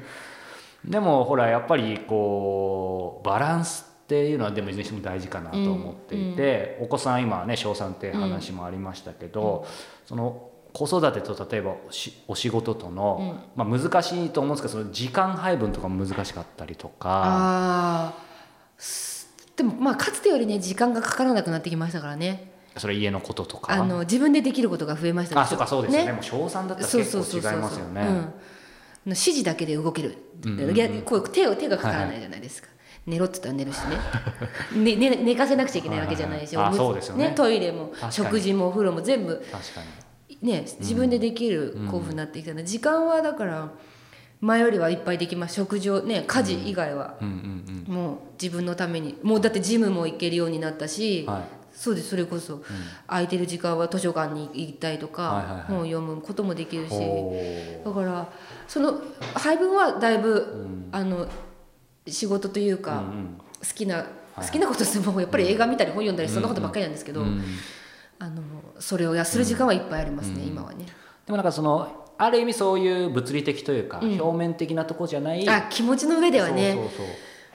[0.87, 9.67] でもほらやっぱりこうバランスっていうのはでもいずれにしても大事かなと思っていて、お子さん今ね小3って話もありましたけど、
[10.07, 18.15] その子育てと例えばおしお仕事との、まあ、難しいと思うんですけどその時間配分とかも難しかったりとか。
[19.57, 23.73] でもまあかつてよりね時間がかからなくなってきましたからねそれ家のこととか。
[23.73, 26.07] あの自分でできることが増えましたあそうかそうですよね。
[26.07, 26.13] ね。
[26.13, 28.01] もう小3だったら結構違いますよね。
[28.01, 28.33] うん。
[29.07, 32.69] 指示だけで動ける、うんうんこう手を手がかからないじゃないですか、
[33.07, 33.97] 寝ろって言ったら寝るしね。
[34.97, 37.33] ねね寝かせなくちゃいけないわけじゃないし、はいはいはいあおむつそうですよね。
[37.37, 39.81] トイレも食事もお風呂も全部確か
[40.31, 40.39] に。
[40.49, 43.71] ね自分でできる興奮になってきたので、時間はだから
[44.41, 45.55] 前よりはいっぱいできます。
[45.57, 47.95] 食事をね家事以外は、うんうん。
[47.95, 49.19] もう自分のために。
[49.23, 52.63] もうだってジムも行けるようになったし、はいそうですそれこそ、
[53.07, 55.63] 空いてる時間は図書館に行ったりとか、はいはいはい。
[55.63, 56.93] 本を読むこともできるし。
[57.83, 58.29] だから
[58.69, 59.01] その
[59.33, 61.27] 配分はだいぶ、あの
[62.07, 63.39] 仕事というか、うんうん。
[63.39, 64.07] 好きな、はい。
[64.45, 67.43] 好きなことするもやっぱり映画見たり本読んだりそんなことばっかりなんですけど、うん
[68.19, 68.43] あの
[68.79, 70.85] それをやする時間はいっぱいありますね、今はね。
[71.25, 74.21] でもなんかそのある意味そういう物理的というか、うん。
[74.21, 76.75] 表面的なとこじゃないあ気持ちの上ではね。
[76.75, 77.07] そうそうそう。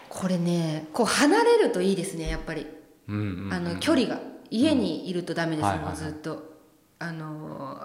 [0.09, 6.55] これねこう離れるといいですねやっぱり、うんうんうんあの距離が家にいるとダメです、もうずっと。
[6.97, 7.77] あの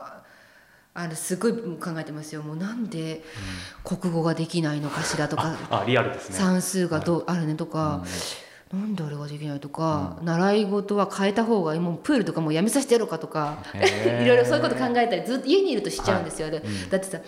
[0.92, 2.42] あれすごい考えてますよ。
[2.42, 3.22] もうなんで
[3.84, 6.36] 国語ができないのかしらとか、あリアルですね。
[6.36, 8.04] 算数がどうあるねとか、
[8.72, 13.58] なんであれができないとか、習い事は変えた方がいいもうプールとかもうやめさせてやろうかとか。
[13.74, 17.18] いろいろそういうこと考えたりずっと家にいるとしちゃうんですよ、でだってさ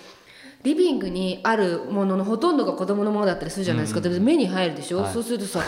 [0.63, 5.13] リビングにあるもののほとんどが子供のものだったりするじゃないですか、で目に入るでしょ、はい。
[5.13, 5.61] そうするとさ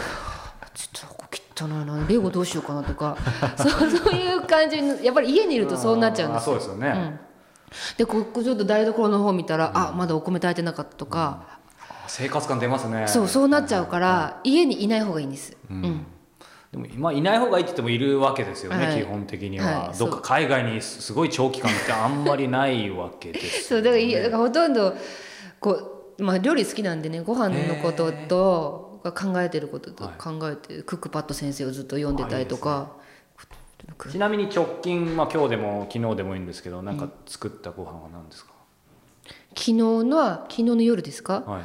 [0.74, 3.16] ちょっとここ汚いなレゴどうしようかなとか
[3.56, 7.18] そう そういう感じにやっぱり家にいるとそうなっちゃうんですそうですよね、うん。
[7.96, 11.58] でここちょっと台所の方見たら、あまだお米炊いてなかったとか、
[12.06, 13.06] 生活感出ますね。
[13.08, 16.06] そうそうなっちゃうから、家にいない方がいいんです、うん。
[16.72, 18.96] でも今いない方がいいって言ってもいるわけですよね、はい。
[18.96, 19.98] 基本的には、はい。
[19.98, 24.94] どっか海外にすごい長期間ってあんまりないわけです そうだからだからほとんど
[25.60, 25.70] こ
[26.18, 30.14] う、まあ、料理好きなんでねご飯のことと考えてることとはい。
[30.18, 32.92] 考えて、クックパッド先生をずっと読んでたりとか。
[34.10, 38.52] ちなみに直近、まあ、今日でも昨日でもいいんですけどなんか作ったご飯は何ですか、
[39.50, 41.42] 昨日のは昨日の夜ですか？
[41.46, 41.62] はい。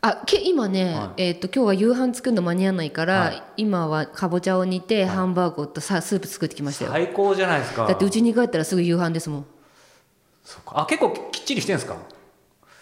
[0.00, 1.22] あけ今ね、はい。
[1.28, 3.42] えー、と今日は夕飯作るの間に合わないから、はい。
[3.56, 6.90] 今はかぼちゃを煮て、ハンバーグとさスープ作ってきましたよ。
[6.90, 7.86] 最高じゃないですか。
[7.86, 9.46] だってうちに帰ったらすぐ夕飯ですもん。
[10.42, 10.80] そうか。
[10.80, 11.96] あ結構きっちりしてんですか？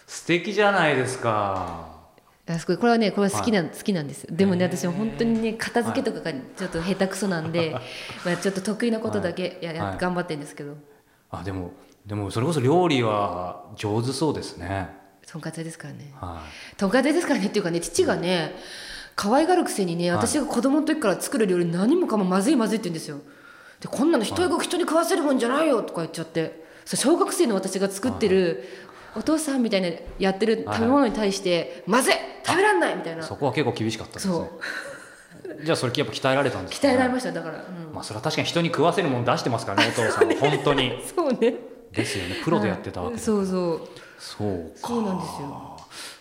[0.07, 2.00] 素敵じゃないですか
[2.55, 4.27] あすごいこれはねこれは好きな、好きなんです。
[4.31, 7.77] でもね私は本当にね片付けとかがちょっと下手くそなんで、
[8.25, 9.99] まあ、ちょっと得意なことだけや、やはい。
[9.99, 10.75] 頑張ってるんですけど。
[11.31, 11.73] あでも
[12.07, 14.89] でもそれこそ料理は上手そうですね。
[15.27, 16.13] とんかつ屋ですからね。
[16.21, 16.43] は
[16.77, 18.55] とんかつ屋ですからねっていうかね父がね
[19.15, 20.19] 可愛がるくせにねはい。
[20.19, 23.19] 私が子供の時から作る料理何もかもまずいまずいって言うんですよ。
[23.81, 26.69] でこんなの人が人に食わせるもんじゃないよとか言っちゃって。
[26.97, 28.65] 小学生の私が作ってる
[29.16, 33.23] お父さんみたいなやってる食べ物に対してまずい食べらんないみたいな。
[33.23, 34.51] いそこは結構厳しかったですそね
[35.61, 35.64] う。
[35.64, 37.94] じゃあそれやっぱ鍛えられたんですか、ね、鍛えられましただから、うん。
[37.94, 40.35] まあそれは確かに人に食わせるもの出してますからねお父さんは。
[40.40, 41.03] 本当に。
[41.14, 41.55] そうね。
[41.92, 42.37] ですよね。
[42.44, 43.81] プロでやってたわけですそうそう。
[44.18, 44.88] そうか。
[44.88, 45.77] そうなんですよ。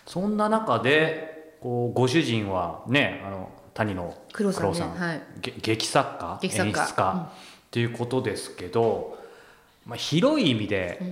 [0.06, 5.22] そんな中でこうご主人はねあの谷野黒さんねはい。
[5.40, 6.38] げ劇作家？
[6.42, 6.80] 劇作家。
[6.80, 7.30] 演出家、
[7.68, 9.16] っていうことですけど、
[9.86, 11.10] まあ、広い意味で、まあ、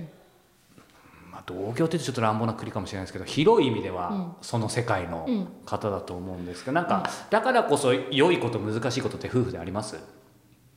[1.49, 9.97] 同業ってちょっと乱暴な国かもしれないですけど広い意味ではその世界の方だと思うんですけど、なんかだからこそ良いこと難しいことって夫婦であります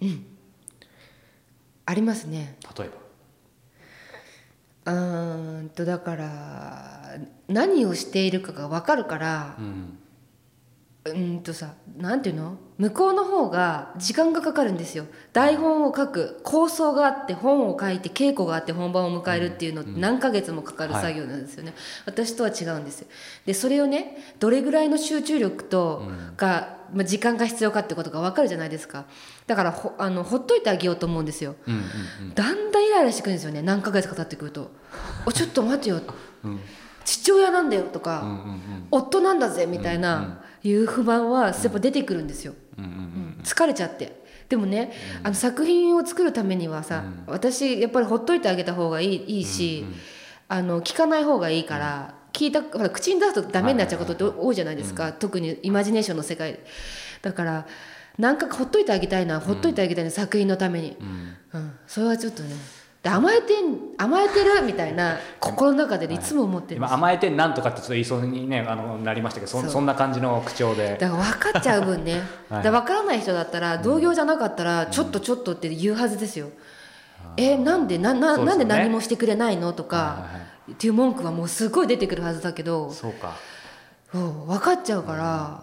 [0.01, 0.27] うん
[1.85, 2.91] ありますね例え
[4.87, 9.99] ばうんとだから何をしているかが分かるからうん
[11.05, 12.59] うーんとさなんていうの？
[12.79, 15.07] 向こうの方が時間がかかるんですよ。
[15.33, 21.75] 台本を書く構想があって本を書いて稽古があって本番を迎えるっていうのって何ヶ月もかかる作業なんですよね、
[22.07, 23.09] 私とは違うんですよ。
[23.47, 26.05] でそれをねどれぐらいの集中力と
[26.37, 29.07] が、まあ、時間が必要かってことが分かるじゃないですか。
[29.47, 31.57] だからほあのほっといてあげようと思うんですよ。
[31.67, 31.79] うんう
[32.31, 33.63] んだんだんイライラしてくるんですよね。
[33.63, 34.71] 何ヶ月か経ってくると
[35.27, 36.01] 「おちょっと待てよ。
[36.45, 36.61] うん。
[37.05, 38.63] 父親なんだよ」とか、うんうん
[38.93, 44.23] 夫なんだぜみたいな、いう不満はやっぱ出てくるんですよ、うん疲れちゃって。
[44.49, 49.85] でもね、あの作品を作るためにはさ、私やっぱりほっといてあげた方がいいいいし、
[50.49, 56.61] あの聞かない方がいいから、聞いたほら口に出すとダメになっちゃうことって多いじゃないですか、特にイマジネーションの世界。
[57.23, 57.67] だから
[58.19, 60.97] なんかほっといてあげたいな、ほっといてあげたいな作品のために、
[61.55, 61.73] うん。
[61.87, 62.55] それはちょっとね
[63.03, 66.19] で甘えてん甘えてるみたいな 心の中でねい。
[66.21, 69.71] つも思ってるんです今甘えてなんとかってちょっと言いそうにねあのなりましたけどそそう。
[69.71, 70.97] そんな感じの口調で。
[71.01, 72.63] だから分かっちゃう分ね、 はい。
[72.63, 76.51] だから分からない人だったら同業じゃなかったらちょっとちょっとって言うはずですよ、
[77.37, 80.39] えなんでなな,、なんで何もしてくれないのとか、はいはいは
[80.69, 80.73] い。
[80.73, 83.33] っていう文句はもうすごい出てくるはずだけどそうか。
[84.15, 85.63] うん分かっちゃうから、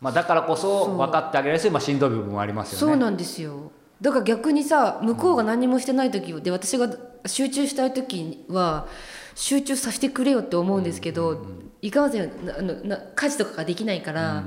[0.00, 2.92] まあ、だからこそ分かってあげられるし、まあ、しんどい部分もありますよね。
[2.92, 6.88] そうなんですよだから逆にさ向こうが何もしてない時で私が
[7.26, 8.86] 集中したい時は
[9.34, 11.44] 集中させてくれよって思うんですけど、
[11.82, 14.44] いかんせんなあのな家事とかができないから、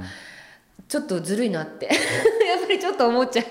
[0.88, 1.86] ちょっとずるいなって。
[1.88, 1.96] やっ
[2.66, 3.46] ぱりちょっと思っちゃう。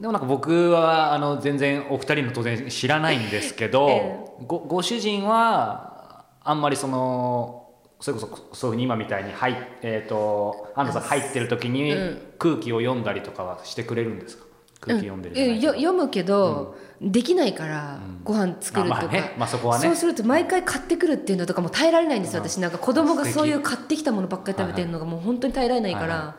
[0.00, 12.18] でもなんか僕はあの全然お二人の当然知らないんですけど、 えごご主人はあんまりそのそれこそそういうふうに今みたいに入っえっ、と安藤さん入ってる時にうん。
[12.38, 14.44] 空気を読んだりとかはしてくれるんですか？
[14.80, 15.60] 空気読んでるじゃないうん。
[15.60, 19.34] けどよ読むけど、できないから、ご飯作るとか、まあまあね。
[19.38, 19.86] まあそこはね。
[19.86, 22.48] そうすると毎回買ってくるっていうのとかも耐えられないんですよ、うん。
[22.48, 26.36] 私なんか子供がそういう買ってきたものばっかり食べてるのがもう本当に耐えられないから、はいは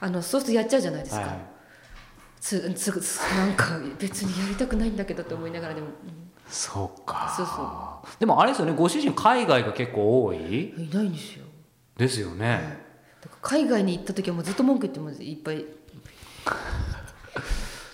[0.00, 1.38] あのそうするとやっちゃうじゃないですか、はいはい。
[2.40, 5.86] つつつなんか別にやりたくないんだけどと思いながらでも、
[6.46, 7.32] そうか。
[7.34, 8.74] そうそでもあれですよね。
[8.74, 10.72] ご主人海外が結構多い？
[10.72, 11.44] うんいないんですよ。
[11.96, 12.80] ですよね、
[13.40, 15.64] 海外に行った時はもうずっと文句言ってますいっぱい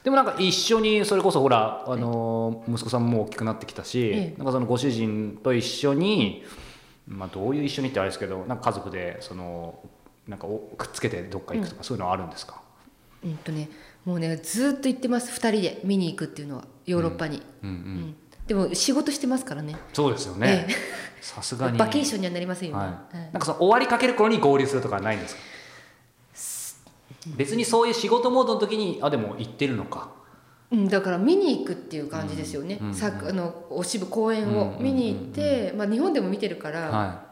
[0.04, 4.34] でもなんか一緒にそれこそほら、あの息子さんも大きくなってきたし、ええ。
[4.38, 6.44] なんかそのご主人と一緒に、
[7.06, 9.78] まあ、どういう一緒にってあれですけどなんか家族でその
[10.26, 12.62] なんかおくっつけてどっか行くとか、そういうのはあるんですか、
[13.24, 13.68] うんとね
[14.04, 18.16] もうねずっと行ってます2人で見に行くっていうのはヨーロッパに、うんうんうん。
[18.46, 19.76] でも仕事してますからね。
[19.92, 20.66] そうですよね。
[20.68, 20.74] え。
[21.20, 21.76] さすがに。
[21.78, 23.16] バケーションにはなりませんよね、はい。
[23.16, 23.30] はい。
[23.32, 25.40] なんかその終わりかける頃に合流するとかはないんですか？
[27.36, 30.10] 別にそういう仕事モードの時にあでも行ってるのか。
[30.72, 32.90] うん、だから見に行くっていう感じですよね、うん。
[32.90, 37.24] あのお渋公演を見に行って、まあ、日本でも見てるから、は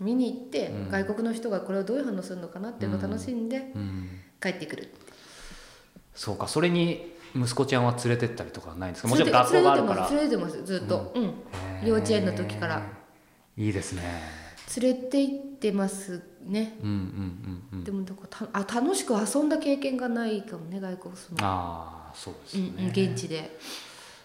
[0.00, 0.90] 見に行って、うん。
[0.90, 3.72] 外国の人がこれをどういう反応するのかなっていうのを楽しんで
[4.42, 4.82] 帰ってくる。
[4.82, 4.92] って、
[6.14, 9.08] そうかそれに息子ちゃんは連れてったりとかはないんですか？
[9.08, 9.94] もちろん学校があるから。
[9.94, 11.32] てます連れてますずっと、うん。
[11.86, 12.82] 幼稚園の時から。
[13.56, 14.02] いいですね。
[14.80, 16.94] 連れて行ってますね、うんうん
[17.72, 17.84] うんうん。
[17.84, 23.58] でもどこたあ楽しく遊んだ経験がないかもね外国その、ああそうですうんうん、現地で。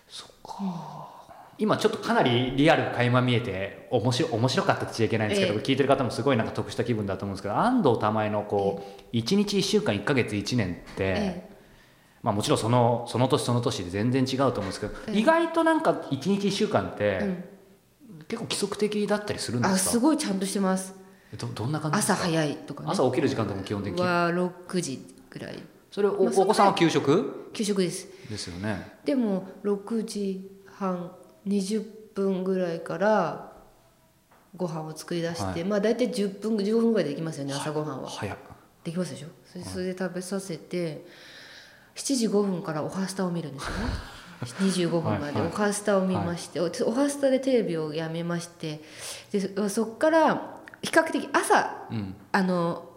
[0.08, 1.14] そっか。
[1.58, 5.60] 今ちょっとかなりリアルが垣間見えて面白面白かったって言っちゃいけないんですけど、ええ。
[5.62, 11.50] 聞いてる方もすごいなんか得した気分だと思うんですけど安藤玉恵のこう1日1週間1か月1年って、え
[12.22, 15.20] まあ、もちろんそのその年その年で全然違うと思うんですけど、ええ。
[15.20, 17.20] 意外となんか1日1週間って、
[18.28, 19.92] 結構規則的だったりするんであすか？
[19.92, 20.94] すごいちゃんとしてます
[21.38, 22.14] どどんな感じですか？
[22.14, 22.90] 朝早いとかね。
[22.92, 24.02] 朝起きる時間とかも基本的に？
[24.02, 25.60] は6時ぐらい。
[25.92, 27.50] それお,、お子さんは給食？
[27.54, 28.08] 給食です。
[28.30, 28.98] ですよね。
[29.06, 31.12] でも6時半
[31.48, 33.52] 20分ぐらいから
[34.56, 35.64] ご飯を作り出して、はい。
[35.64, 38.10] まあ大体10分15分ぐらいでできますよね朝ごはんは。
[38.10, 38.38] 早っ。
[38.84, 39.28] できますでしょ？
[39.52, 41.06] それそれで食べさせて
[41.96, 43.76] 7時5分からおはスタを見るんですよね。
[44.60, 45.24] 25分まで。
[45.26, 45.48] はいはい。
[45.48, 48.82] おはスタを見まして、おおはスタでテレビをやめまして。
[49.32, 52.16] でそそっから比較的朝うん。
[52.32, 52.90] あの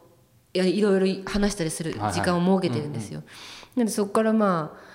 [0.55, 2.13] いやいろいろ話したりするはいはい。
[2.15, 3.23] 時間を設けてるんですよ。
[3.77, 4.89] なのでそこからまあ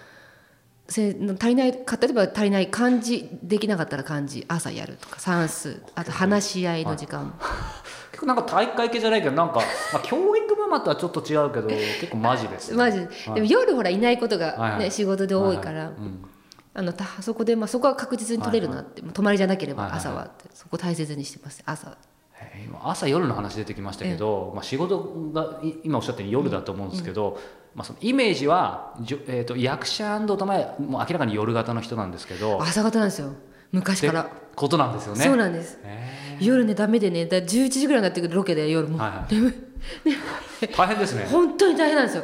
[0.88, 7.34] せ足りないか例えば足りない漢字できなかったら漢字朝やるとか算数あと話し合いの時間、
[8.12, 9.62] 結構なんか体育会系じゃないけどなんか、
[9.94, 12.78] まあ、教育ママとはちょっと違うけど結構マジですね。
[12.78, 13.00] マジ。
[13.00, 14.92] ででも夜ほらいないことが、ねはいはい。
[14.92, 15.94] 仕事で多いから、
[16.74, 21.64] あのたそこで、まあ、そこは確実に取れるなって、もう泊まりじゃなければはいはい朝はって、そこ大切にしてます。
[21.66, 21.88] 朝。
[21.88, 22.13] えー
[22.66, 27.40] 今朝夜の話出てきましたけど、まあ、仕事がい今おっしゃったように夜だと思うんですけど、
[27.76, 32.62] まあ、そのイメージはじょ、えー、と役者と前もう明らかに夜型の人なんですけど。
[32.62, 33.34] 朝方なんですよ。
[33.72, 35.24] 昔から、ことなんですよね。
[35.24, 35.80] そうなんです。
[35.84, 37.26] へ夜ねダメでね。
[37.26, 38.98] だ11時ぐらいになってくるロケで夜も。
[38.98, 40.68] う、はいはい。
[40.76, 41.26] 大変ですね。
[41.30, 42.24] 本当に大変なんですよ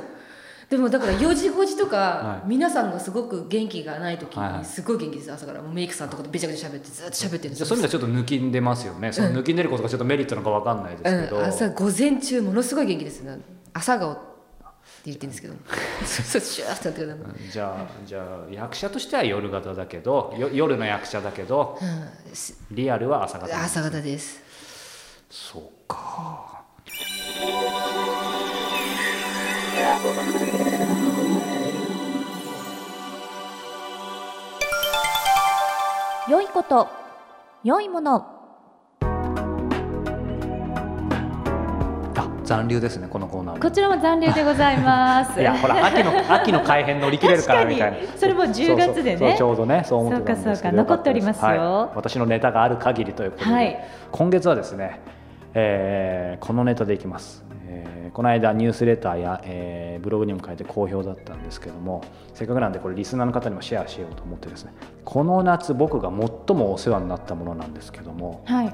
[0.69, 2.47] でもだから4時5時とか、はい。
[2.47, 5.31] 皆さんがすごく元気がない時にすごい元気です。
[5.31, 9.11] 朝からもうメイクさんとかとべちゃべちゃ喋ってずっと喋ってるんですそういう意味ではちょっと抜きんでますよね。
[9.11, 11.37] その抜きんでることがちょっとメリットなのかわかんないですけど。
[11.37, 13.21] うん、朝午前中ものすごい元気です。
[13.21, 13.39] ね
[13.73, 14.21] 朝顔って
[15.05, 15.55] 言ってるんですけど。
[17.51, 22.35] じゃあじゃあ役者としては夜型だけどよ夜の役者だけどうん。
[22.35, 24.43] しリアルは朝型です朝方です。
[25.31, 26.63] そうか
[36.29, 36.87] 良いこと
[37.63, 38.39] 良いもの。
[42.15, 45.39] あ残留ですねこのコーナーもこちらも残留でございます。
[45.41, 47.97] いやほら秋の秋の改編乗り切れるからみたいな。
[48.15, 49.35] それも10月でね。
[49.35, 51.47] ちょうどねそう思ってそうかそうか残っておりますよ。
[51.47, 51.89] はい。
[51.95, 53.79] 私のネタがある限りということで、はい。
[54.11, 54.99] 今月はですね、
[55.55, 62.03] えーこのネタでいきます、えーこの間ニュースレターや、えーブログにも書いて好評だったんですけども
[62.33, 64.73] せっかくなんでこれリスナーの方にもシェアしようと思ってですね
[65.05, 68.73] この夏僕が最もお世話になったものなんですけどもはい。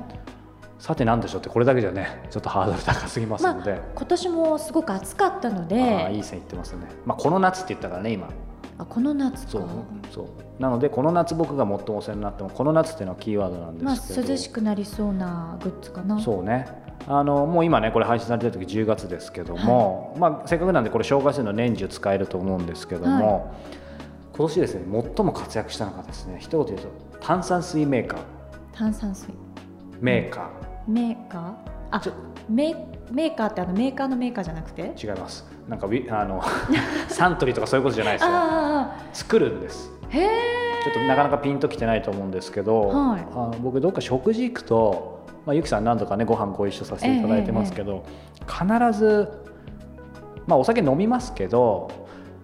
[0.77, 8.29] さて何でしょうってこれだけじゃねちょっとハードル高すぎますので、今年もすごく暑かったのでいい線いってますね、まあ、この夏って言ったからね今。
[8.77, 9.69] あこの夏そうか
[10.11, 10.27] そう。
[10.61, 16.19] なのでこの夏僕が最もお世話になってもこの夏っていうのはキーワードなんまあですけど、涼しくなりそうなグッズかな。
[16.19, 16.67] そうね
[17.07, 23.53] あのもう今ねこれ配信されてる時10月ですけども、まあ、せっかくなんでこれ紹介するの年中使えると思うんですけども、
[24.33, 28.19] 今年ですね最も活躍したのがですね一言言うと炭酸水メーカー。
[28.73, 29.29] 炭酸水。
[30.01, 30.49] メーカ
[30.87, 31.53] メーカー？
[31.91, 32.13] あちょ
[32.49, 32.75] メ
[33.11, 34.83] メーカーってあのメーカーのメーカーじゃなくて？
[34.95, 35.45] ー、違います。
[35.69, 36.43] なんかウィあの
[37.07, 38.29] サントリーとかそういうことじゃないですよ。
[38.31, 39.91] あ作るんです。
[40.03, 40.29] あへえ
[40.83, 43.21] ちょっとなかなかピンときてないと思うんですけど、はい。
[43.31, 45.14] あの僕どっか食事行くと、
[45.45, 48.05] まあ、ゆきさん何度かねご飯ご一緒させていただいてますけど、
[48.47, 49.29] 必ず、
[50.47, 51.89] まあ、お酒飲みますけど、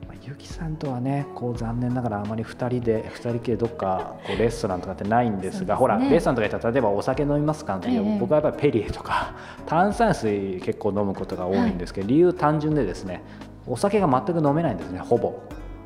[0.07, 5.79] まあ、ゆきさんとはねこう残念ながらあまり2人で2人きりどっかこうレストランとかってないんですがね。
[5.79, 8.19] ほらレストランとか行ったら例えばお酒飲みますかの時は、ええ。
[8.19, 9.33] 僕はやっぱりペリエとか
[9.65, 13.23] 炭酸水結構飲むことが多いんですけど、理由単純でですね
[13.65, 15.33] お酒が全く飲めないんですねほぼ。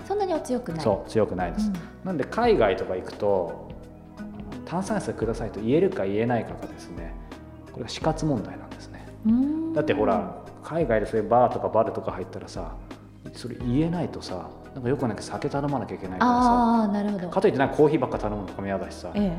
[0.05, 0.82] そんなにお強くない。
[0.82, 1.74] そう強くないです、うん。
[2.03, 3.64] なんで海外とか行くと
[4.66, 7.13] 炭酸水くださいと言えるか言えないかがですね
[7.72, 9.05] これが死活問題なんですね。
[9.74, 12.76] だってほら海外でそういうバーとかバルとか入ったらさ
[13.34, 17.30] それ言えないとさなんかよくなく酒頼まなきゃいけないからさなるほど。
[17.30, 19.32] かといってなんかコーヒーばっか頼むのとかも嫌だしさえ。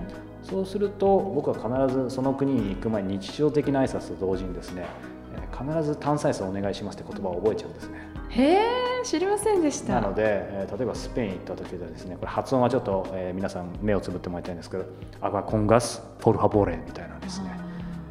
[0.42, 4.86] そうすると僕は必ずその国に行く前に日常的な挨拶と同時にですね
[5.34, 7.98] えー必ず炭酸水お願いしますって言葉を覚えちゃうんですね。
[8.02, 8.05] え
[8.36, 8.66] へえ
[9.04, 9.94] 知りませんでした。
[9.94, 14.84] なので、えー例えばスペイン行った時ではですねこれ発音はちょっと、えー皆さん目をつぶってもらいたいんですけど
[15.20, 17.50] アガコンガスポルハボレみたいなですね、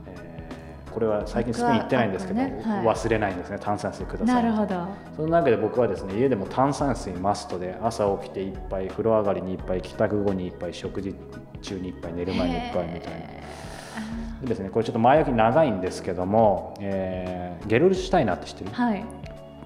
[0.07, 2.85] えーこれは最近スペイン行ってないんですけど、ねはい。
[2.85, 4.43] 忘れないんですね炭酸水ください。
[4.43, 4.87] なるほど。
[5.17, 11.13] そのわけで僕はですね家でも炭酸水マストで朝起きて一杯風呂上がりに一杯帰宅後に一杯食事
[11.61, 13.19] 中に一杯寝る前に一杯みたいな。
[13.19, 13.43] へ
[14.41, 18.69] でですねこれちょっと前置き長いんですけども、えーゲルルシュタイナーって知ってる？
[18.71, 19.03] ーはい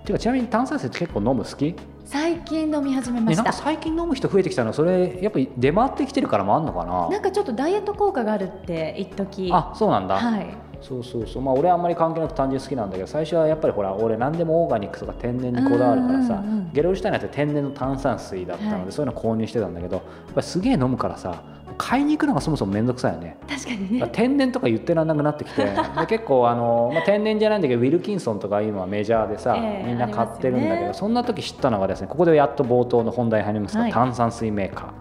[0.10, 1.76] ていうかちなみに炭酸水って結構飲む好き？
[2.06, 3.44] 最近飲み始めまね、した。
[3.44, 4.74] なんか最近飲む人増えてきたの？
[4.74, 7.10] それやっぱり出回ってきてるからもあんのかな？
[7.10, 9.50] なんかちょっとダイエット効果があるって一時。
[9.54, 10.48] あそうなんだ、はい。
[10.82, 11.44] そうそうそう。
[11.44, 16.44] まあ俺はあんまり関係なく単純に好きなんだけど最初はやっぱりほら俺何でもオーガニックとか天然にこだわるからさ、
[16.74, 18.92] ゲロルシュタイナーって天然の炭酸水だったので、はい。
[18.92, 21.44] そういうの購入してたんだけどやっぱりすげえ飲むからさ
[21.80, 23.38] 買いに行くのがそもそも面倒くさいよね。
[23.48, 24.10] 確かにね。
[24.12, 25.64] 天然とか言ってらんなくなってきて。
[25.98, 30.94] で結構あの、まあ、天然じゃないんだけどウィルキンソンとか今メジャーでさ、ええみんな買ってるんだけど、ね。
[30.94, 33.92] そんな時知ったのがですねここでやっと冒頭の本題に入りますが、はい。
[33.92, 34.94] 炭酸水メーカ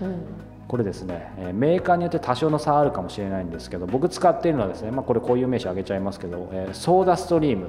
[0.00, 0.06] ー。
[0.06, 0.08] う。
[0.08, 0.22] ん
[0.68, 7.68] これですね、えーメーカーによって多少の差あるかもしれないんですけど僕使っているのはですね、まあ、これこういう名詞挙げちゃいますけど、えーソーダストリームっ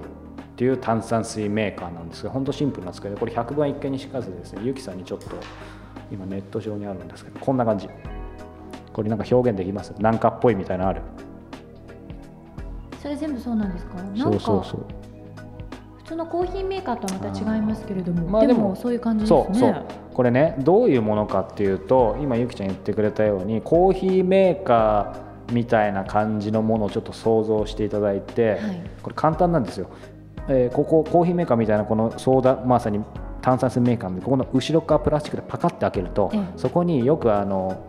[0.57, 5.27] ていう炭酸水メーカーなんですが本当シンプルなんですけどこれ100番1回にしかずですねゆきさんにちょっと
[6.11, 7.87] 今ネット上にあるんですけどこんな感じ
[8.97, 9.93] これなんか表現できます？
[9.99, 11.01] なんかっぽいみたいなのある？
[12.99, 13.93] それ全部そうなんですか？
[13.93, 14.65] なんかそうそう。
[14.65, 14.85] そう
[15.99, 19.45] 普通のコーヒーメーカーとはまた違いますけれども、でまあでももそういう感じですね。
[19.45, 19.85] そうそう。
[20.15, 28.59] これねどういうものかっていうと今ゆきちゃん言ってくれたようにコーヒーメーカーみたいな感じのものをちょっと想像していただいて、はい。
[29.03, 29.91] これ簡単なんですよ、
[30.47, 32.99] えーここコーヒーメーカーみたいなこのソーダまさに
[33.41, 36.41] 炭酸水メーカーのここの後ろ側プラスチックでパカッて開けると、ええ。
[36.57, 37.85] そこによくあの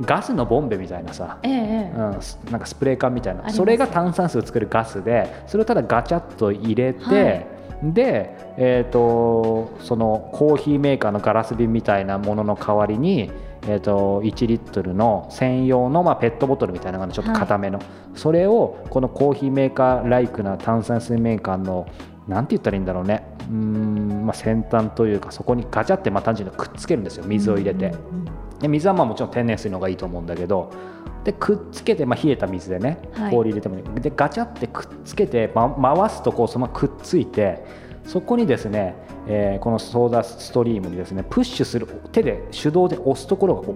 [0.00, 1.98] ガスのボンベみたいなさ、ええええ。
[1.98, 3.50] うん、すなんかスプレー缶みたいな。
[3.50, 7.46] それが炭酸水を作るガスでそれをただガチャッと入れて、はい。
[7.82, 13.30] で、えー、とそのコーヒーメーカーのガラス瓶みたいなものの代わりに、
[13.62, 17.80] えー、と1リットルの専用の、まあ、ペットボトルみたいなのがちょっと固めの、
[18.14, 21.86] それをこのコーヒーメーカーライクな炭酸水メーカーの
[22.28, 23.24] なんて言ったらいいんだろうね。
[23.48, 27.24] うーん、まあ、先端というかそこにガチャってまあ単純にくっつけるんですよ。
[27.26, 27.86] 水を入れて。
[27.86, 30.70] うんうんうんで水はまあもちろん天然水の方がいいと思うんだけど
[31.24, 33.30] でくっつけて、まあ、冷えた水でねはい。
[33.30, 37.64] 氷入れてもいい、でガチャってくっつけて、ま、回すとこうそのままくっついて
[38.04, 38.94] そこにですね、
[39.26, 43.74] えーこのソーダストリームにですねプッシュする手で手動で押すところがこう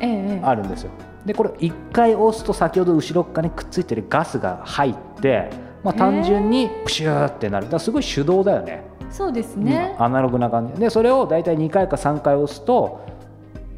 [0.00, 0.40] ええええ。
[0.42, 0.90] あるんですよ。
[1.24, 5.50] でこれ1回押すと先ほど後ろ側にくっついてるガスが入って、
[5.84, 7.70] まあ、単純にプシューってなる。
[7.70, 8.84] だすごい手動だよね。
[9.10, 10.80] そうですね、アナログな感じ。
[10.80, 13.00] でそれを大体2回か3回押すと、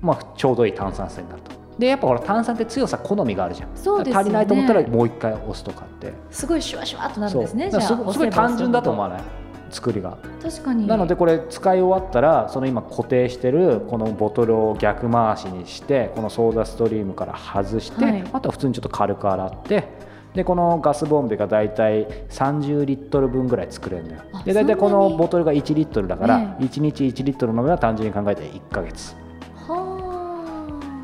[0.04, 1.52] まあ、ちょうどいい炭酸水になると。
[1.78, 3.70] でやっぱほら炭酸って強さ好みがあるじゃん。
[3.74, 4.20] そうですよね。
[4.20, 6.12] 足りないと思ったらもう1回押すとかって。
[6.30, 9.24] すごいシュワシュワっとなるんですねじゃあすごい単純だと思わわない？
[9.70, 10.16] 作りが。
[10.40, 10.86] 確かに。
[10.86, 18.24] なのでこれ使い終わったらその今固定してるこのボトルを逆回しにしてこのソーダストリームから外して、はい。
[18.32, 19.88] あとは普通にちょっと軽く洗って
[20.34, 24.20] でこのガスボンベが大体30リットル分ぐらい作れるのよ。
[24.32, 29.14] あで大体このボトルが1リットルだから、え1日1リットル飲めば単純に考えて1ヶ月。
[29.14, 29.23] はあ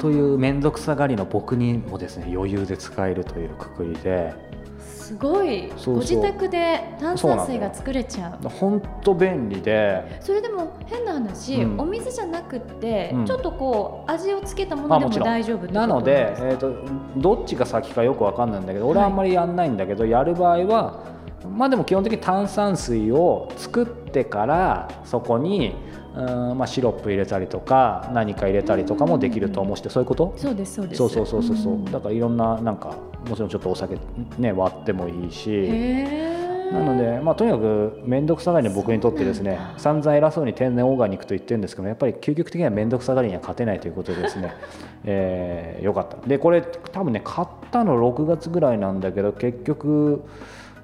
[0.00, 4.32] という面倒くさがりの僕にもですね余裕で使えるというくくりで。
[4.80, 5.70] すごい。
[5.84, 8.48] ご自宅で炭酸水が作れちゃう。
[8.48, 10.18] 本当便利で。
[10.20, 11.80] それでも変な話、うん。
[11.80, 13.26] お水じゃなくって、うん。
[13.26, 16.72] ちょっとこう味をつけたものでも大丈夫なのでえー、と
[17.16, 21.04] どっちが先かよくわかんないんだけど俺はあんまりやんないんだけど、やる場合は、
[21.46, 25.74] まあでも基本的に炭酸水を作ってからそこに
[26.16, 30.34] うんまあ、シロップ入れたりとか何か入れたりとかもできると思うしてそういうこと？
[30.36, 30.98] そうですそうです。
[30.98, 31.84] そうそうそうそうそう、ん。
[31.84, 32.94] だからいろんななんか
[33.28, 33.96] もちろんちょっとお酒
[34.38, 36.30] ね割ってもいいし。
[36.72, 44.52] なので、まあ、とにかく面倒くさがりの僕にとってですね 散々偉そうに天然オーガニックと言ってるんですけどやっぱり究極的には面倒くさがりには勝てないということでですね、
[45.04, 46.16] えーよかった。
[46.28, 50.22] でこれ多分ね買ったの6月ぐらいなんだけど結局、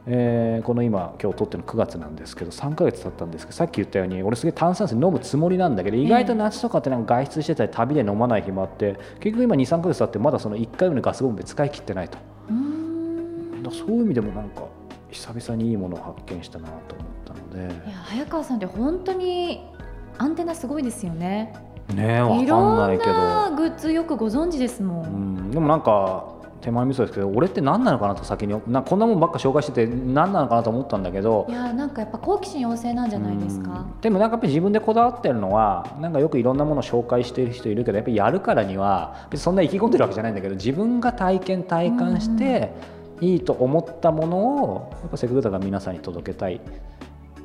[0.09, 12.19] えーこの今今日撮ってるの9月なんですけど3ヶ月経ったんですけどさっき言ったように俺すげえ炭酸水飲むつもりなんだけど意外と夏とかってなんか外出してたり旅で飲まない日もあって結局今23ヶ月経ってまだその1回目のガスボンベ使い切ってないと。
[13.69, 14.63] そういう意味でもなんか
[15.11, 17.75] 久々にいいものを発見したなと思ったので。
[17.75, 19.67] いや早川さんって本当に
[20.19, 21.53] アンテナすごいですよね。
[21.95, 33.71] ねえわかんなんいけなどグッズよくご存知ですもん、うん、でもなんか手前味噌ですけど俺って何なのかなと先になこんなもんばっか紹介してて何なのかなと思ったんだけどいやなんかやっぱ好奇心旺盛なんじゃないですか？
[33.95, 34.01] うん。
[34.01, 42.73] でもなんかやっぱり自分でこだわってるのはなんかよくいろんなものを紹介している人いるけどやっぱりやるからには別にそんな意気込んでるわけじゃないんだけど自分が体験体感して
[43.21, 46.61] いいと思ったものをやっぱせっかくだから皆さんに届けたい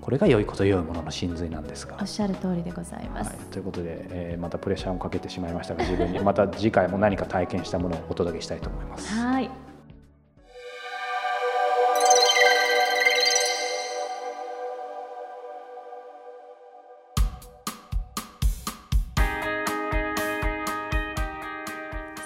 [0.02, 1.96] これが良いこと良いものの真髄なんですが。
[2.02, 2.08] おっ。
[2.08, 9.14] しゃる通りでございます、はい、ということで、えーまたプレッシャーをかけてしまいましたが自分にまた次回も何か体験したものをお届けしたいと思います。
[9.14, 9.50] はい。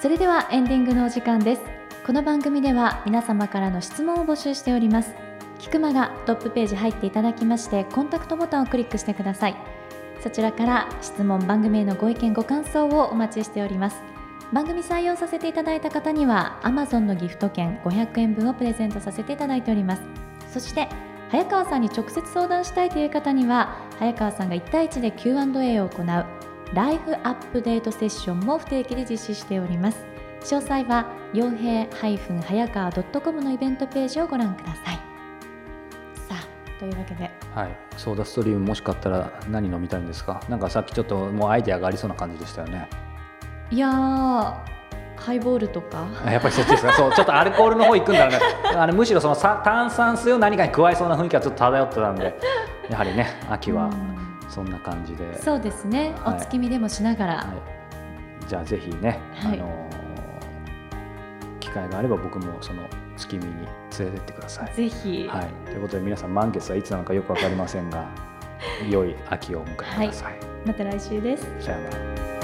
[0.02, 1.62] それではエンディングのお時間です。
[2.06, 5.16] この番組では皆様からの質問を募集しております
[5.66, 9.56] キクマがトップページ入っていただきましてコンタクトボタンをクリックしてください。
[10.22, 13.98] そちらから質問番組へのご意見ご感想をお待ちしております。
[14.54, 20.04] 番組採用させていただいた方には Amazon のギフト券500円分をプレゼントさせていただいております。
[20.54, 20.88] そして
[21.32, 26.26] 早川さんに直接相談したいという方には早川さんが1対1で Q&A を行う
[26.76, 30.06] ライフアップデートセッションも不定期で実施しております。
[30.42, 35.15] 詳細は傭兵早川 .com のイベントページをご覧ください。
[36.90, 37.32] というわけで。
[37.54, 40.42] はい、ソーダストリームもしかったら何飲みたいんですか？
[40.50, 42.90] なんかさっきちょっともうアイデアがありそうな感じでしたよね。
[43.72, 43.92] いやー
[45.18, 46.08] ハイボールとか。
[46.26, 46.94] あやっぱりそっちですか？
[46.94, 48.40] そうちょっとアルコールの方行くんだね。
[48.76, 52.38] あのむしろそのさ炭酸水を何かに加えそうな雰囲気はちょっと漂ってたんで
[52.90, 54.26] やはりね秋はうん。
[54.48, 56.36] そんな感じで、そうですね、はい。
[56.38, 57.44] お月見でもしながら、は
[58.46, 59.60] い、じゃあぜひね、はい。
[59.60, 59.96] あのー
[61.60, 62.84] 機会があれば僕もその
[63.18, 63.54] 月見に
[64.00, 64.74] 連れてってください。
[64.74, 68.08] ぜひ、はい、ということで皆さん満月はいつなのかよく分かりませんが
[68.90, 70.40] 良い秋をお迎えください。
[70.66, 71.46] また来週です。
[71.60, 72.35] さようなら